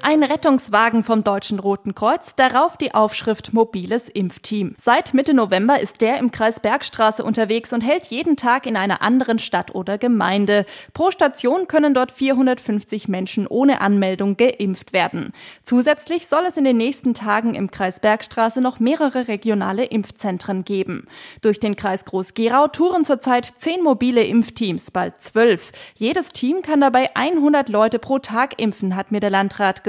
Ein 0.00 0.22
Rettungswagen 0.22 1.02
vom 1.02 1.24
Deutschen 1.24 1.58
Roten 1.58 1.94
Kreuz, 1.94 2.34
darauf 2.36 2.76
die 2.76 2.94
Aufschrift 2.94 3.52
Mobiles 3.52 4.08
Impfteam. 4.08 4.74
Seit 4.80 5.12
Mitte 5.12 5.34
November 5.34 5.80
ist 5.80 6.00
der 6.00 6.18
im 6.18 6.30
Kreis 6.30 6.60
Bergstraße 6.60 7.24
unterwegs 7.24 7.72
und 7.72 7.80
hält 7.80 8.06
jeden 8.06 8.36
Tag 8.36 8.66
in 8.66 8.76
einer 8.76 9.02
anderen 9.02 9.38
Stadt 9.38 9.74
oder 9.74 9.98
Gemeinde. 9.98 10.66
Pro 10.94 11.10
Station 11.10 11.66
können 11.66 11.94
dort 11.94 12.12
450 12.12 13.08
Menschen 13.08 13.46
ohne 13.46 13.80
Anmeldung 13.80 14.36
geimpft 14.36 14.92
werden. 14.92 15.32
Zusätzlich 15.64 16.26
soll 16.28 16.44
es 16.46 16.56
in 16.56 16.64
den 16.64 16.76
nächsten 16.76 17.12
Tagen 17.12 17.54
im 17.54 17.70
Kreis 17.70 18.00
Bergstraße 18.00 18.60
noch 18.60 18.78
mehrere 18.80 19.26
regionale 19.26 19.84
Impfzentren 19.84 20.64
geben. 20.64 21.06
Durch 21.42 21.60
den 21.60 21.76
Kreis 21.76 22.04
Groß-Gerau 22.04 22.68
touren 22.68 23.04
zurzeit 23.04 23.52
zehn 23.58 23.82
mobile 23.82 24.22
Impfteams, 24.22 24.90
bald 24.90 25.20
zwölf. 25.20 25.72
Jedes 25.96 26.30
Team 26.30 26.62
kann 26.62 26.80
dabei 26.80 27.14
100 27.16 27.68
Leute 27.68 27.98
pro 27.98 28.18
Tag 28.18 28.60
impfen, 28.60 28.94
hat 28.94 29.10
mir 29.10 29.20
der 29.20 29.30
Landrat 29.30 29.84
gesagt. 29.84 29.87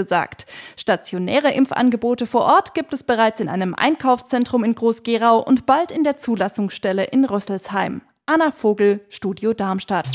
Stationäre 0.77 1.51
Impfangebote 1.51 2.27
vor 2.27 2.41
Ort 2.41 2.73
gibt 2.73 2.93
es 2.93 3.03
bereits 3.03 3.39
in 3.39 3.49
einem 3.49 3.75
Einkaufszentrum 3.75 4.63
in 4.63 4.75
Groß-Gerau 4.75 5.39
und 5.39 5.65
bald 5.65 5.91
in 5.91 6.03
der 6.03 6.17
Zulassungsstelle 6.17 7.05
in 7.05 7.25
Rüsselsheim. 7.25 8.01
Anna 8.25 8.51
Vogel, 8.51 9.01
Studio 9.09 9.53
Darmstadt. 9.53 10.07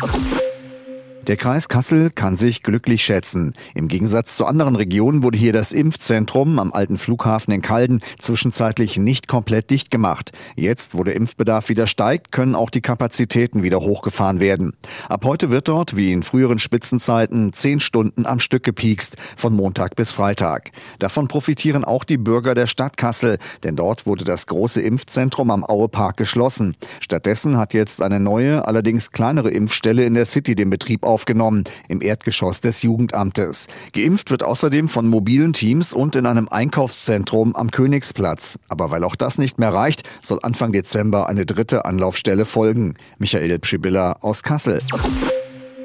Der 1.26 1.38
Kreis 1.38 1.69
Kassel 1.71 2.11
kann 2.11 2.37
sich 2.37 2.62
glücklich 2.62 3.02
schätzen. 3.02 3.54
Im 3.75 3.88
Gegensatz 3.88 4.37
zu 4.37 4.45
anderen 4.45 4.76
Regionen 4.76 5.23
wurde 5.23 5.38
hier 5.38 5.54
das 5.54 5.73
Impfzentrum 5.73 6.59
am 6.59 6.71
alten 6.71 6.99
Flughafen 6.99 7.54
in 7.54 7.62
Calden 7.62 8.02
zwischenzeitlich 8.19 8.99
nicht 8.99 9.26
komplett 9.26 9.71
dicht 9.71 9.90
gemacht. 9.90 10.33
Jetzt, 10.54 10.95
wo 10.95 11.02
der 11.02 11.16
Impfbedarf 11.16 11.71
wieder 11.71 11.87
steigt, 11.87 12.31
können 12.31 12.54
auch 12.54 12.69
die 12.69 12.83
Kapazitäten 12.83 13.62
wieder 13.62 13.81
hochgefahren 13.81 14.38
werden. 14.38 14.75
Ab 15.09 15.25
heute 15.25 15.50
wird 15.50 15.69
dort, 15.69 15.97
wie 15.97 16.12
in 16.12 16.23
früheren 16.23 16.59
Spitzenzeiten, 16.59 17.54
zehn 17.54 17.81
Stunden 17.81 18.26
am 18.26 18.38
Stück 18.38 18.62
gepiekst, 18.62 19.16
von 19.35 19.54
Montag 19.54 19.97
bis 19.97 20.12
Freitag. 20.12 20.73
Davon 20.99 21.28
profitieren 21.28 21.85
auch 21.85 22.04
die 22.04 22.19
Bürger 22.19 22.54
der 22.54 22.66
Stadt 22.66 22.99
Kassel, 22.99 23.38
denn 23.62 23.76
dort 23.76 24.04
wurde 24.04 24.25
das 24.25 24.47
große 24.47 24.83
Impfzentrum 24.83 25.50
am 25.50 25.64
Auepark 25.64 26.19
geschlossen. 26.19 26.76
Stattdessen 27.00 27.57
hat 27.57 27.73
jetzt 27.73 28.02
eine 28.02 28.21
neue, 28.21 28.69
allerdings 28.69 29.11
kleinere 29.11 29.50
Impfstelle 29.50 30.04
in 30.04 30.12
der 30.12 30.26
City 30.26 30.54
den 30.54 30.69
Betrieb 30.69 31.02
aufgenommen, 31.14 31.62
im 31.87 32.02
Erdgeschoss 32.02 32.61
des 32.61 32.83
Jugendamtes. 32.83 33.68
Geimpft 33.92 34.33
wird 34.33 34.42
außerdem 34.42 34.88
von 34.88 35.06
mobilen 35.06 35.52
Teams 35.52 35.92
und 35.92 36.16
in 36.16 36.26
einem 36.26 36.49
Einkaufszentrum 36.49 37.54
am 37.54 37.71
Königsplatz. 37.71 38.59
Aber 38.68 38.90
weil 38.90 39.04
auch 39.04 39.14
das 39.14 39.38
nicht 39.38 39.61
mehr 39.61 39.73
reicht, 39.73 40.02
soll 40.23 40.40
Anfang 40.42 40.73
Dezember 40.73 41.28
eine 41.28 41.47
dritte 41.47 41.85
Anlaufstelle 41.85 42.47
folgen. 42.47 42.94
Michael 43.18 43.61
Pschibilla 43.61 44.16
aus 44.23 44.42
Kassel. 44.42 44.80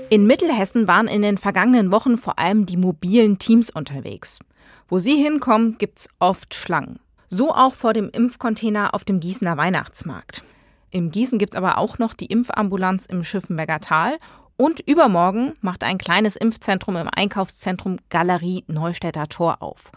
In 0.10 0.26
Mittelhessen 0.26 0.88
waren 0.88 1.08
in 1.08 1.22
den 1.22 1.38
vergangenen 1.38 1.92
Wochen 1.92 2.18
vor 2.18 2.40
allem 2.40 2.66
die 2.66 2.78
mobilen 2.78 3.38
Teams 3.38 3.70
unterwegs. 3.70 4.40
Wo 4.88 4.98
sie 4.98 5.16
hinkommen, 5.16 5.78
gibt's 5.78 6.10
oft 6.18 6.56
Schlangen. 6.56 6.98
So 7.30 7.54
auch 7.54 7.76
vor 7.76 7.94
dem 7.94 8.10
Impfcontainer 8.10 8.96
auf 8.96 9.04
dem 9.04 9.20
Gießener 9.20 9.56
Weihnachtsmarkt. 9.56 10.44
Im 10.90 11.12
Gießen 11.12 11.38
gibt's 11.38 11.56
aber 11.56 11.78
auch 11.78 12.00
noch 12.00 12.16
die 12.16 12.26
Impfambulanz 12.26 13.06
im 13.06 13.24
Schiffenberger 13.24 13.80
Tal 13.80 14.18
und 14.60 14.82
übermorgen 14.82 15.54
macht 15.62 15.86
ein 15.86 15.98
kleines 15.98 16.36
Impfzentrum 16.36 16.98
im 16.98 17.08
Einkaufszentrum 17.10 17.96
Galerie 18.10 18.66
Neustädter 18.68 19.30
Tor 19.30 19.62
auf. 19.62 19.94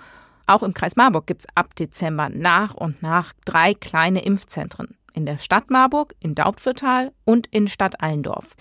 Auch 0.46 0.62
im 0.62 0.72
Kreis 0.72 0.94
Marburg 0.94 1.26
gibt 1.26 1.40
es 1.42 1.48
ab 1.56 1.74
Dezember 1.74 2.28
nach 2.28 2.74
und 2.74 3.02
nach 3.02 3.32
drei 3.44 3.74
kleine 3.74 4.24
Impfzentren. 4.24 4.96
In 5.14 5.26
der 5.26 5.38
Stadt 5.38 5.68
Marburg, 5.70 6.14
in 6.20 6.36
Daubtfürtal 6.36 7.10
und 7.24 7.48
in 7.48 7.66
Stadt 7.66 8.00
Allendorf. 8.00 8.54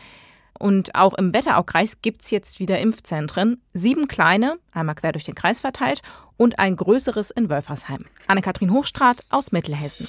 Und 0.57 0.95
auch 0.95 1.13
im 1.13 1.35
Wetteraukreis 1.35 2.01
gibt 2.01 2.23
es 2.23 2.31
jetzt 2.31 2.59
wieder 2.59 2.79
Impfzentren. 2.79 3.61
Sieben 3.73 4.07
kleine, 4.07 4.57
einmal 4.71 4.95
quer 4.95 5.11
durch 5.11 5.25
den 5.25 5.35
Kreis 5.35 5.61
verteilt, 5.61 6.01
und 6.35 6.57
ein 6.57 6.77
größeres 6.77 7.29
in 7.29 7.47
Wölfersheim. 7.51 8.05
Anne-Kathrin 8.25 8.71
Hochstrat 8.71 9.23
aus 9.29 9.51
Mittelhessen. 9.51 10.07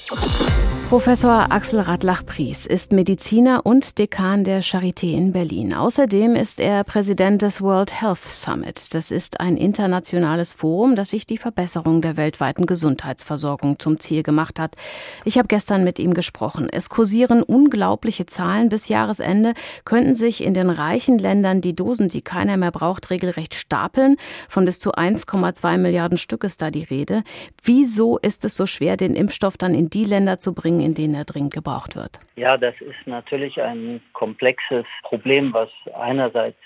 Professor 0.92 1.50
Axel 1.50 1.80
Radlach-Pries 1.80 2.66
ist 2.66 2.92
Mediziner 2.92 3.64
und 3.64 3.98
Dekan 3.98 4.44
der 4.44 4.62
Charité 4.62 5.14
in 5.14 5.32
Berlin. 5.32 5.72
Außerdem 5.72 6.36
ist 6.36 6.60
er 6.60 6.84
Präsident 6.84 7.40
des 7.40 7.62
World 7.62 8.02
Health 8.02 8.22
Summit. 8.22 8.92
Das 8.92 9.10
ist 9.10 9.40
ein 9.40 9.56
internationales 9.56 10.52
Forum, 10.52 10.94
das 10.94 11.08
sich 11.08 11.24
die 11.24 11.38
Verbesserung 11.38 12.02
der 12.02 12.18
weltweiten 12.18 12.66
Gesundheitsversorgung 12.66 13.78
zum 13.78 14.00
Ziel 14.00 14.22
gemacht 14.22 14.60
hat. 14.60 14.76
Ich 15.24 15.38
habe 15.38 15.48
gestern 15.48 15.82
mit 15.82 15.98
ihm 15.98 16.12
gesprochen. 16.12 16.66
Es 16.70 16.90
kursieren 16.90 17.42
unglaubliche 17.42 18.26
Zahlen. 18.26 18.68
Bis 18.68 18.88
Jahresende 18.88 19.54
könnten 19.86 20.14
sich 20.14 20.44
in 20.44 20.52
den 20.52 20.68
reichen 20.68 21.18
Ländern 21.18 21.62
die 21.62 21.74
Dosen, 21.74 22.08
die 22.08 22.20
keiner 22.20 22.58
mehr 22.58 22.70
braucht, 22.70 23.08
regelrecht 23.08 23.54
stapeln. 23.54 24.16
Von 24.46 24.66
bis 24.66 24.78
zu 24.78 24.92
1,2 24.92 25.78
Milliarden 25.78 26.18
Stück 26.18 26.44
ist 26.44 26.60
da 26.60 26.70
die 26.70 26.84
Rede. 26.84 27.22
Wieso 27.62 28.18
ist 28.18 28.44
es 28.44 28.58
so 28.58 28.66
schwer, 28.66 28.98
den 28.98 29.14
Impfstoff 29.14 29.56
dann 29.56 29.74
in 29.74 29.88
die 29.88 30.04
Länder 30.04 30.38
zu 30.38 30.52
bringen, 30.52 30.81
in 30.82 30.94
denen 30.94 31.14
er 31.14 31.24
dringend 31.24 31.52
gebraucht 31.54 31.96
wird? 31.96 32.20
Ja, 32.36 32.56
das 32.56 32.74
ist 32.80 33.06
natürlich 33.06 33.60
ein 33.60 34.00
komplexes 34.12 34.84
Problem, 35.02 35.52
was 35.52 35.68
einerseits 35.94 36.58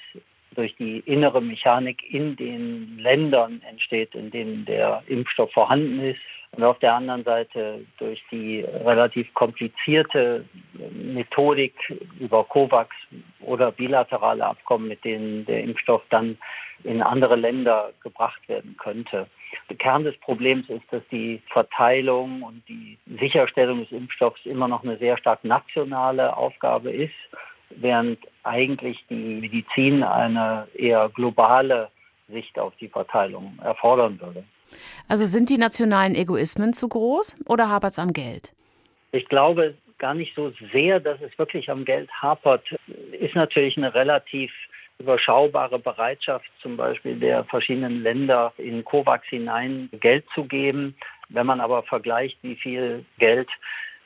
durch 0.54 0.74
die 0.76 1.00
innere 1.00 1.40
Mechanik 1.40 2.02
in 2.10 2.34
den 2.36 2.98
Ländern 2.98 3.62
entsteht, 3.68 4.14
in 4.14 4.30
denen 4.30 4.64
der 4.64 5.02
Impfstoff 5.06 5.52
vorhanden 5.52 6.00
ist. 6.00 6.20
Und 6.52 6.64
auf 6.64 6.78
der 6.78 6.94
anderen 6.94 7.24
Seite 7.24 7.84
durch 7.98 8.22
die 8.30 8.60
relativ 8.60 9.32
komplizierte 9.34 10.44
Methodik 10.92 11.74
über 12.18 12.44
COVAX 12.44 12.94
oder 13.40 13.72
bilaterale 13.72 14.46
Abkommen, 14.46 14.88
mit 14.88 15.04
denen 15.04 15.44
der 15.44 15.62
Impfstoff 15.62 16.02
dann 16.08 16.38
in 16.84 17.02
andere 17.02 17.36
Länder 17.36 17.92
gebracht 18.02 18.48
werden 18.48 18.76
könnte. 18.78 19.26
Der 19.68 19.76
Kern 19.76 20.04
des 20.04 20.16
Problems 20.18 20.68
ist, 20.68 20.84
dass 20.90 21.02
die 21.10 21.42
Verteilung 21.52 22.42
und 22.42 22.62
die 22.68 22.98
Sicherstellung 23.20 23.80
des 23.80 23.92
Impfstoffs 23.92 24.44
immer 24.44 24.68
noch 24.68 24.84
eine 24.84 24.98
sehr 24.98 25.18
stark 25.18 25.44
nationale 25.44 26.36
Aufgabe 26.36 26.90
ist, 26.90 27.14
während 27.70 28.18
eigentlich 28.42 29.04
die 29.08 29.14
Medizin 29.14 30.02
eine 30.02 30.68
eher 30.74 31.08
globale 31.08 31.90
Sicht 32.28 32.58
auf 32.58 32.72
die 32.80 32.88
Verteilung 32.88 33.58
erfordern 33.62 34.20
würde. 34.20 34.44
Also 35.08 35.24
sind 35.24 35.48
die 35.48 35.58
nationalen 35.58 36.14
Egoismen 36.14 36.72
zu 36.72 36.88
groß 36.88 37.44
oder 37.46 37.68
hapert 37.68 37.92
es 37.92 37.98
am 37.98 38.12
Geld? 38.12 38.52
Ich 39.12 39.28
glaube 39.28 39.74
gar 39.98 40.14
nicht 40.14 40.34
so 40.34 40.52
sehr, 40.72 41.00
dass 41.00 41.20
es 41.20 41.38
wirklich 41.38 41.70
am 41.70 41.84
Geld 41.84 42.10
hapert. 42.10 42.64
Ist 43.12 43.34
natürlich 43.34 43.76
eine 43.76 43.94
relativ 43.94 44.52
überschaubare 44.98 45.78
Bereitschaft 45.78 46.50
zum 46.60 46.76
Beispiel 46.76 47.16
der 47.16 47.44
verschiedenen 47.44 48.02
Länder 48.02 48.52
in 48.56 48.84
COVAX 48.84 49.26
hinein 49.28 49.88
Geld 50.00 50.24
zu 50.34 50.44
geben. 50.44 50.96
Wenn 51.28 51.46
man 51.46 51.60
aber 51.60 51.82
vergleicht, 51.82 52.38
wie 52.42 52.56
viel 52.56 53.04
Geld 53.18 53.48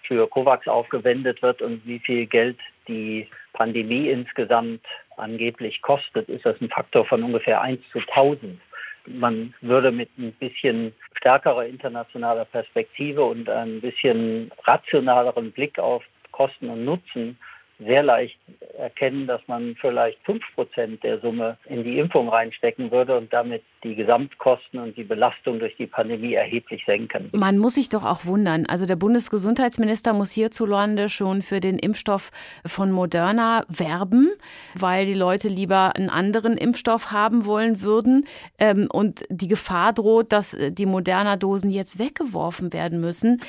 für 0.02 0.26
COVAX 0.28 0.66
aufgewendet 0.66 1.42
wird 1.42 1.62
und 1.62 1.86
wie 1.86 2.00
viel 2.00 2.26
Geld 2.26 2.58
die 2.88 3.28
Pandemie 3.52 4.08
insgesamt 4.08 4.84
angeblich 5.16 5.82
kostet, 5.82 6.28
ist 6.28 6.44
das 6.44 6.60
ein 6.60 6.70
Faktor 6.70 7.04
von 7.04 7.22
ungefähr 7.22 7.60
1 7.60 7.80
zu 7.92 7.98
1000. 7.98 8.60
Man 9.06 9.54
würde 9.60 9.92
mit 9.92 10.10
ein 10.18 10.32
bisschen 10.32 10.92
stärkerer 11.16 11.66
internationaler 11.66 12.44
Perspektive 12.44 13.24
und 13.24 13.48
ein 13.48 13.80
bisschen 13.80 14.50
rationaleren 14.64 15.52
Blick 15.52 15.78
auf 15.78 16.02
Kosten 16.32 16.68
und 16.68 16.84
Nutzen 16.84 17.38
sehr 17.84 18.02
leicht 18.02 18.38
erkennen, 18.78 19.26
dass 19.26 19.40
man 19.46 19.76
vielleicht 19.80 20.18
fünf 20.24 20.42
Prozent 20.54 21.02
der 21.02 21.20
Summe 21.20 21.58
in 21.66 21.84
die 21.84 21.98
Impfung 21.98 22.28
reinstecken 22.28 22.90
würde 22.90 23.16
und 23.16 23.32
damit 23.32 23.62
die 23.82 23.94
Gesamtkosten 23.94 24.80
und 24.80 24.96
die 24.96 25.04
Belastung 25.04 25.58
durch 25.58 25.76
die 25.76 25.86
Pandemie 25.86 26.34
erheblich 26.34 26.82
senken. 26.86 27.30
Man 27.32 27.58
muss 27.58 27.74
sich 27.74 27.88
doch 27.88 28.04
auch 28.04 28.24
wundern. 28.24 28.66
Also 28.66 28.86
der 28.86 28.96
Bundesgesundheitsminister 28.96 30.12
muss 30.12 30.30
hierzulande 30.32 31.08
schon 31.08 31.42
für 31.42 31.60
den 31.60 31.78
Impfstoff 31.78 32.30
von 32.66 32.90
Moderna 32.90 33.64
werben, 33.68 34.30
weil 34.74 35.06
die 35.06 35.14
Leute 35.14 35.48
lieber 35.48 35.96
einen 35.96 36.10
anderen 36.10 36.56
Impfstoff 36.56 37.12
haben 37.12 37.44
wollen 37.46 37.80
würden. 37.82 38.26
Ähm, 38.58 38.88
und 38.92 39.24
die 39.30 39.48
Gefahr 39.48 39.92
droht, 39.92 40.32
dass 40.32 40.56
die 40.58 40.86
Moderna-Dosen 40.86 41.70
jetzt 41.70 41.98
weggeworfen 41.98 42.72
werden 42.72 43.00
müssen. 43.00 43.40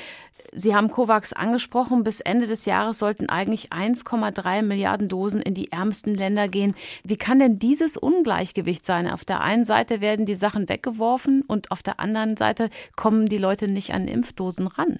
Sie 0.52 0.74
haben 0.74 0.90
COVAX 0.90 1.32
angesprochen. 1.32 2.04
Bis 2.04 2.20
Ende 2.20 2.46
des 2.46 2.66
Jahres 2.66 2.98
sollten 2.98 3.28
eigentlich 3.28 3.72
1,3 3.72 4.62
Milliarden 4.62 5.08
Dosen 5.08 5.40
in 5.40 5.54
die 5.54 5.70
ärmsten 5.70 6.14
Länder 6.14 6.48
gehen. 6.48 6.74
Wie 7.04 7.16
kann 7.16 7.38
denn 7.38 7.58
dieses 7.58 7.96
Ungleichgewicht 7.96 8.84
sein? 8.84 9.08
Auf 9.08 9.24
der 9.24 9.40
einen 9.40 9.64
Seite 9.64 10.00
werden 10.00 10.26
die 10.26 10.34
Sachen 10.34 10.68
weggeworfen 10.68 11.42
und 11.46 11.70
auf 11.70 11.82
der 11.82 12.00
anderen 12.00 12.36
Seite 12.36 12.68
kommen 12.96 13.26
die 13.26 13.38
Leute 13.38 13.68
nicht 13.68 13.92
an 13.92 14.08
Impfdosen 14.08 14.66
ran. 14.66 14.98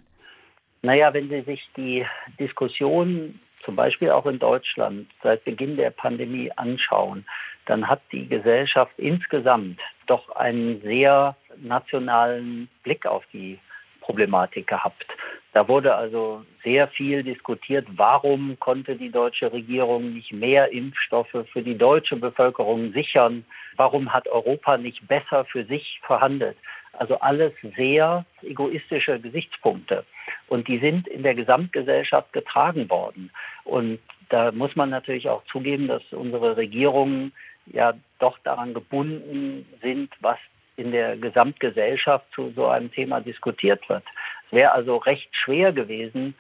Naja, 0.83 1.13
wenn 1.15 1.29
Sie 1.29 1.43
sich 1.43 1.61
die 1.77 2.05
Diskussion 2.41 3.39
zum 3.65 3.77
Beispiel 3.77 4.11
auch 4.11 4.27
in 4.27 4.39
Deutschland 4.39 5.09
seit 5.23 5.45
Beginn 5.45 5.77
der 5.77 5.91
Pandemie 5.91 6.51
anschauen, 6.57 7.25
dann 7.67 7.89
hat 7.89 8.01
die 8.11 8.27
Gesellschaft 8.29 8.93
insgesamt 8.97 9.81
doch 10.07 10.29
einen 10.31 10.81
sehr 10.83 11.37
nationalen 11.59 12.69
Blick 12.83 13.07
auf 13.07 13.23
die 13.33 13.59
Problematik 14.03 14.67
gehabt. 14.67 15.07
Da 15.53 15.69
wurde 15.69 15.95
also 15.95 16.45
sehr 16.65 16.89
viel 16.89 17.23
diskutiert, 17.23 17.87
warum 17.97 18.59
konnte 18.59 18.97
die 18.97 19.11
deutsche 19.11 19.53
Regierung 19.53 20.15
nicht 20.15 20.33
mehr 20.33 20.73
Impfstoffe 20.73 21.47
für 21.53 21.63
die 21.63 21.77
deutsche 21.77 22.17
Bevölkerung 22.17 22.93
sichern? 22.93 23.45
Warum 23.77 24.13
hat 24.13 24.29
Europa 24.29 24.79
nicht 24.79 25.07
besser 25.09 25.45
für 25.45 25.65
sich 25.65 26.01
verhandelt? 26.07 26.57
Also 26.95 27.19
alles 27.19 27.53
sehr 27.77 28.25
egoistische 28.43 29.19
Gesichtspunkte. 29.21 30.05
Und 30.49 30.69
die 30.69 30.79
sind 30.79 31.09
in 31.09 31.23
der 31.23 31.35
Gesamtgesellschaft 31.35 32.33
getragen 32.33 32.89
worden. 32.89 33.31
Und 33.65 33.99
da 34.29 34.53
muss 34.53 34.75
man 34.77 34.91
natürlich 34.91 35.29
auch 35.29 35.45
zugeben, 35.45 35.89
dass 35.89 36.03
unsere 36.13 36.57
Regierungen 36.57 37.33
ja 37.67 37.95
doch 38.19 38.39
daran 38.39 38.75
gebunden 38.75 39.67
sind, 39.83 40.11
was 40.21 40.39
in 40.77 40.93
der 40.93 41.17
Gesamtgesellschaft 41.17 42.27
zu 42.35 42.53
so 42.55 42.67
einem 42.67 42.91
Thema 42.91 43.21
diskutiert 43.21 43.89
wird. 43.89 44.05
Es 44.47 44.53
wäre 44.53 44.73
also 44.73 44.97
recht 44.99 45.29
schwer 45.35 45.73
gewesen 45.73 46.35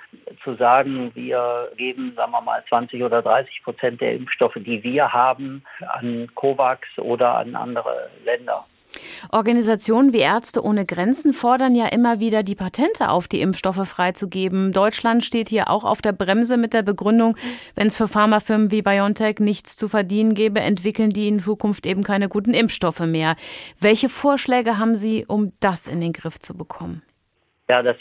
zu 0.44 0.54
sagen, 0.54 1.10
wir 1.14 1.70
geben, 1.76 2.12
sagen 2.16 2.32
wir 2.32 2.40
mal, 2.40 2.62
20 2.68 3.02
oder 3.02 3.22
30 3.22 3.62
Prozent 3.62 4.00
der 4.00 4.14
Impfstoffe, 4.14 4.56
die 4.56 4.82
wir 4.82 5.12
haben, 5.12 5.64
an 5.88 6.28
COVAX 6.34 6.86
oder 6.98 7.36
an 7.36 7.54
andere 7.54 8.10
Länder. 8.24 8.66
Organisationen 9.30 10.12
wie 10.12 10.20
Ärzte 10.20 10.62
ohne 10.62 10.84
Grenzen 10.86 11.32
fordern 11.32 11.74
ja 11.74 11.86
immer 11.86 12.20
wieder, 12.20 12.42
die 12.42 12.54
Patente 12.54 13.10
auf 13.10 13.28
die 13.28 13.40
Impfstoffe 13.40 13.88
freizugeben. 13.88 14.72
Deutschland 14.72 15.24
steht 15.24 15.48
hier 15.48 15.70
auch 15.70 15.84
auf 15.84 16.02
der 16.02 16.12
Bremse 16.12 16.56
mit 16.56 16.74
der 16.74 16.82
Begründung, 16.82 17.36
wenn 17.74 17.86
es 17.86 17.96
für 17.96 18.08
Pharmafirmen 18.08 18.70
wie 18.70 18.82
BioNTech 18.82 19.38
nichts 19.38 19.76
zu 19.76 19.88
verdienen 19.88 20.34
gäbe, 20.34 20.60
entwickeln 20.60 21.10
die 21.10 21.28
in 21.28 21.40
Zukunft 21.40 21.86
eben 21.86 22.02
keine 22.02 22.28
guten 22.28 22.54
Impfstoffe 22.54 23.00
mehr. 23.00 23.36
Welche 23.78 24.08
Vorschläge 24.08 24.78
haben 24.78 24.94
Sie, 24.94 25.24
um 25.26 25.52
das 25.60 25.86
in 25.86 26.00
den 26.00 26.12
Griff 26.12 26.38
zu 26.38 26.56
bekommen? 26.56 27.02
Ja, 27.68 27.82
das 27.82 27.96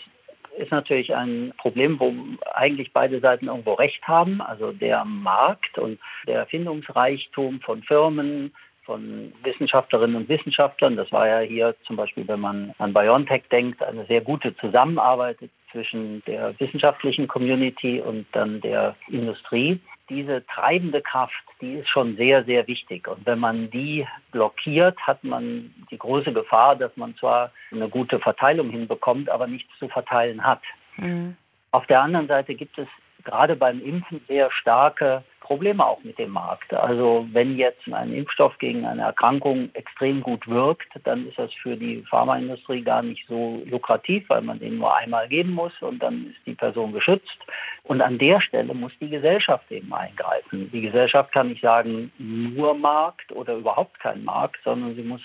ist 0.57 0.71
natürlich 0.71 1.13
ein 1.15 1.53
Problem, 1.57 1.99
wo 1.99 2.13
eigentlich 2.53 2.91
beide 2.93 3.19
Seiten 3.19 3.47
irgendwo 3.47 3.73
recht 3.73 4.05
haben. 4.07 4.41
Also 4.41 4.71
der 4.71 5.05
Markt 5.05 5.77
und 5.77 5.99
der 6.27 6.39
Erfindungsreichtum 6.39 7.61
von 7.61 7.83
Firmen, 7.83 8.53
von 8.91 9.31
Wissenschaftlerinnen 9.43 10.17
und 10.17 10.27
Wissenschaftlern. 10.27 10.97
Das 10.97 11.09
war 11.13 11.25
ja 11.25 11.39
hier 11.39 11.75
zum 11.87 11.95
Beispiel, 11.95 12.27
wenn 12.27 12.41
man 12.41 12.73
an 12.77 12.93
BioNTech 12.93 13.43
denkt, 13.49 13.81
eine 13.81 14.05
sehr 14.05 14.19
gute 14.19 14.53
Zusammenarbeit 14.57 15.37
zwischen 15.71 16.21
der 16.25 16.59
wissenschaftlichen 16.59 17.29
Community 17.29 18.01
und 18.01 18.25
dann 18.33 18.59
der 18.59 18.97
Industrie. 19.07 19.79
Diese 20.09 20.45
treibende 20.45 21.01
Kraft, 21.01 21.41
die 21.61 21.75
ist 21.75 21.87
schon 21.87 22.17
sehr, 22.17 22.43
sehr 22.43 22.67
wichtig. 22.67 23.07
Und 23.07 23.25
wenn 23.25 23.39
man 23.39 23.71
die 23.71 24.05
blockiert, 24.33 24.99
hat 25.07 25.23
man 25.23 25.73
die 25.89 25.97
große 25.97 26.33
Gefahr, 26.33 26.75
dass 26.75 26.91
man 26.97 27.15
zwar 27.15 27.51
eine 27.71 27.87
gute 27.87 28.19
Verteilung 28.19 28.71
hinbekommt, 28.71 29.29
aber 29.29 29.47
nichts 29.47 29.71
zu 29.79 29.87
verteilen 29.87 30.43
hat. 30.43 30.61
Mhm. 30.97 31.37
Auf 31.71 31.87
der 31.87 32.01
anderen 32.01 32.27
Seite 32.27 32.55
gibt 32.55 32.77
es 32.77 32.89
gerade 33.23 33.55
beim 33.55 33.81
Impfen 33.81 34.19
sehr 34.27 34.51
starke 34.51 35.23
Probleme 35.41 35.85
auch 35.85 36.01
mit 36.03 36.17
dem 36.17 36.31
Markt. 36.31 36.73
Also 36.73 37.27
wenn 37.33 37.57
jetzt 37.57 37.81
ein 37.91 38.13
Impfstoff 38.13 38.57
gegen 38.59 38.85
eine 38.85 39.01
Erkrankung 39.01 39.69
extrem 39.73 40.21
gut 40.21 40.47
wirkt, 40.47 40.87
dann 41.03 41.27
ist 41.27 41.37
das 41.37 41.51
für 41.53 41.75
die 41.75 42.03
Pharmaindustrie 42.09 42.81
gar 42.81 43.01
nicht 43.01 43.27
so 43.27 43.61
lukrativ, 43.65 44.29
weil 44.29 44.41
man 44.41 44.59
den 44.59 44.77
nur 44.77 44.95
einmal 44.95 45.27
geben 45.27 45.53
muss 45.53 45.73
und 45.81 46.01
dann 46.01 46.27
ist 46.27 46.45
die 46.45 46.53
Person 46.53 46.93
geschützt. 46.93 47.37
Und 47.83 48.01
an 48.01 48.17
der 48.17 48.39
Stelle 48.39 48.73
muss 48.73 48.93
die 49.01 49.09
Gesellschaft 49.09 49.69
eben 49.71 49.91
eingreifen. 49.93 50.69
Die 50.71 50.81
Gesellschaft 50.81 51.33
kann 51.33 51.49
nicht 51.49 51.61
sagen, 51.61 52.11
nur 52.17 52.73
Markt 52.75 53.31
oder 53.33 53.55
überhaupt 53.55 53.99
kein 53.99 54.23
Markt, 54.23 54.57
sondern 54.63 54.95
sie 54.95 55.03
muss 55.03 55.21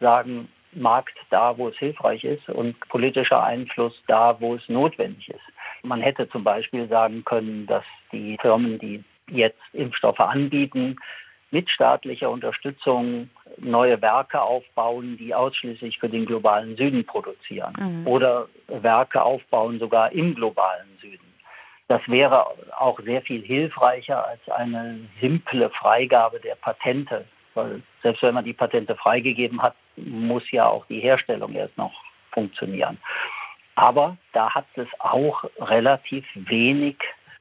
sagen, 0.00 0.48
Markt 0.72 1.16
da, 1.30 1.56
wo 1.56 1.68
es 1.68 1.76
hilfreich 1.76 2.22
ist 2.24 2.48
und 2.48 2.78
politischer 2.88 3.42
Einfluss 3.42 3.94
da, 4.06 4.36
wo 4.40 4.54
es 4.54 4.68
notwendig 4.68 5.28
ist. 5.28 5.44
Man 5.82 6.00
hätte 6.00 6.28
zum 6.28 6.44
Beispiel 6.44 6.88
sagen 6.88 7.24
können, 7.24 7.66
dass 7.66 7.84
die 8.12 8.36
Firmen, 8.40 8.78
die 8.78 9.02
jetzt 9.30 9.60
Impfstoffe 9.72 10.20
anbieten, 10.20 10.96
mit 11.50 11.70
staatlicher 11.70 12.30
Unterstützung 12.30 13.30
neue 13.58 14.02
Werke 14.02 14.40
aufbauen, 14.40 15.16
die 15.16 15.34
ausschließlich 15.34 15.98
für 15.98 16.08
den 16.08 16.26
globalen 16.26 16.76
Süden 16.76 17.04
produzieren 17.04 17.74
mhm. 17.78 18.06
oder 18.06 18.48
Werke 18.66 19.22
aufbauen 19.22 19.78
sogar 19.78 20.12
im 20.12 20.34
globalen 20.34 20.98
Süden. 21.00 21.24
Das 21.88 22.02
wäre 22.08 22.46
auch 22.76 22.98
sehr 23.00 23.22
viel 23.22 23.42
hilfreicher 23.42 24.26
als 24.26 24.48
eine 24.50 24.98
simple 25.20 25.70
Freigabe 25.70 26.40
der 26.40 26.56
Patente, 26.56 27.24
weil 27.54 27.80
selbst 28.02 28.22
wenn 28.22 28.34
man 28.34 28.44
die 28.44 28.52
Patente 28.52 28.96
freigegeben 28.96 29.62
hat, 29.62 29.74
muss 29.96 30.42
ja 30.50 30.66
auch 30.66 30.84
die 30.86 31.00
Herstellung 31.00 31.54
erst 31.54 31.78
noch 31.78 31.92
funktionieren. 32.32 32.98
Aber 33.76 34.16
da 34.32 34.52
hat 34.52 34.66
es 34.74 34.88
auch 34.98 35.44
relativ 35.60 36.26
wenig 36.34 36.96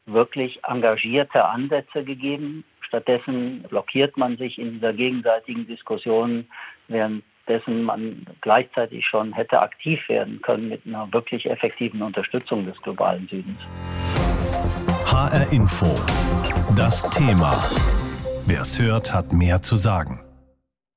wirklich 0.06 0.60
engagierte 0.63 1.46
Ansätze 1.46 2.04
gegeben. 2.04 2.63
Stattdessen 2.82 3.63
blockiert 3.70 4.18
man 4.18 4.38
sich 4.38 4.60
in 4.60 4.74
dieser 4.74 4.94
gegenseitigen 4.94 5.68
Diskussion, 5.68 6.46
währenddessen 6.88 7.84
man 7.84 8.26
gleichzeitig 8.41 9.06
schon 9.06 9.34
hätte 9.34 9.60
aktiv 9.60 10.00
werden 10.08 10.41
können 10.41 10.70
mit 10.70 10.86
einer 10.86 11.12
wirklich 11.12 11.50
effektiven 11.50 12.02
Unterstützung 12.02 12.65
des 12.65 12.80
globalen 12.82 13.28
Südens. 13.28 13.60
HR 15.08 15.52
Info. 15.52 15.88
Das 16.76 17.10
Thema. 17.10 17.54
Wer 18.48 18.62
es 18.62 18.80
hört, 18.80 19.13
hat 19.13 19.34
mehr 19.34 19.62
zu 19.62 19.76
sagen. 19.76 20.25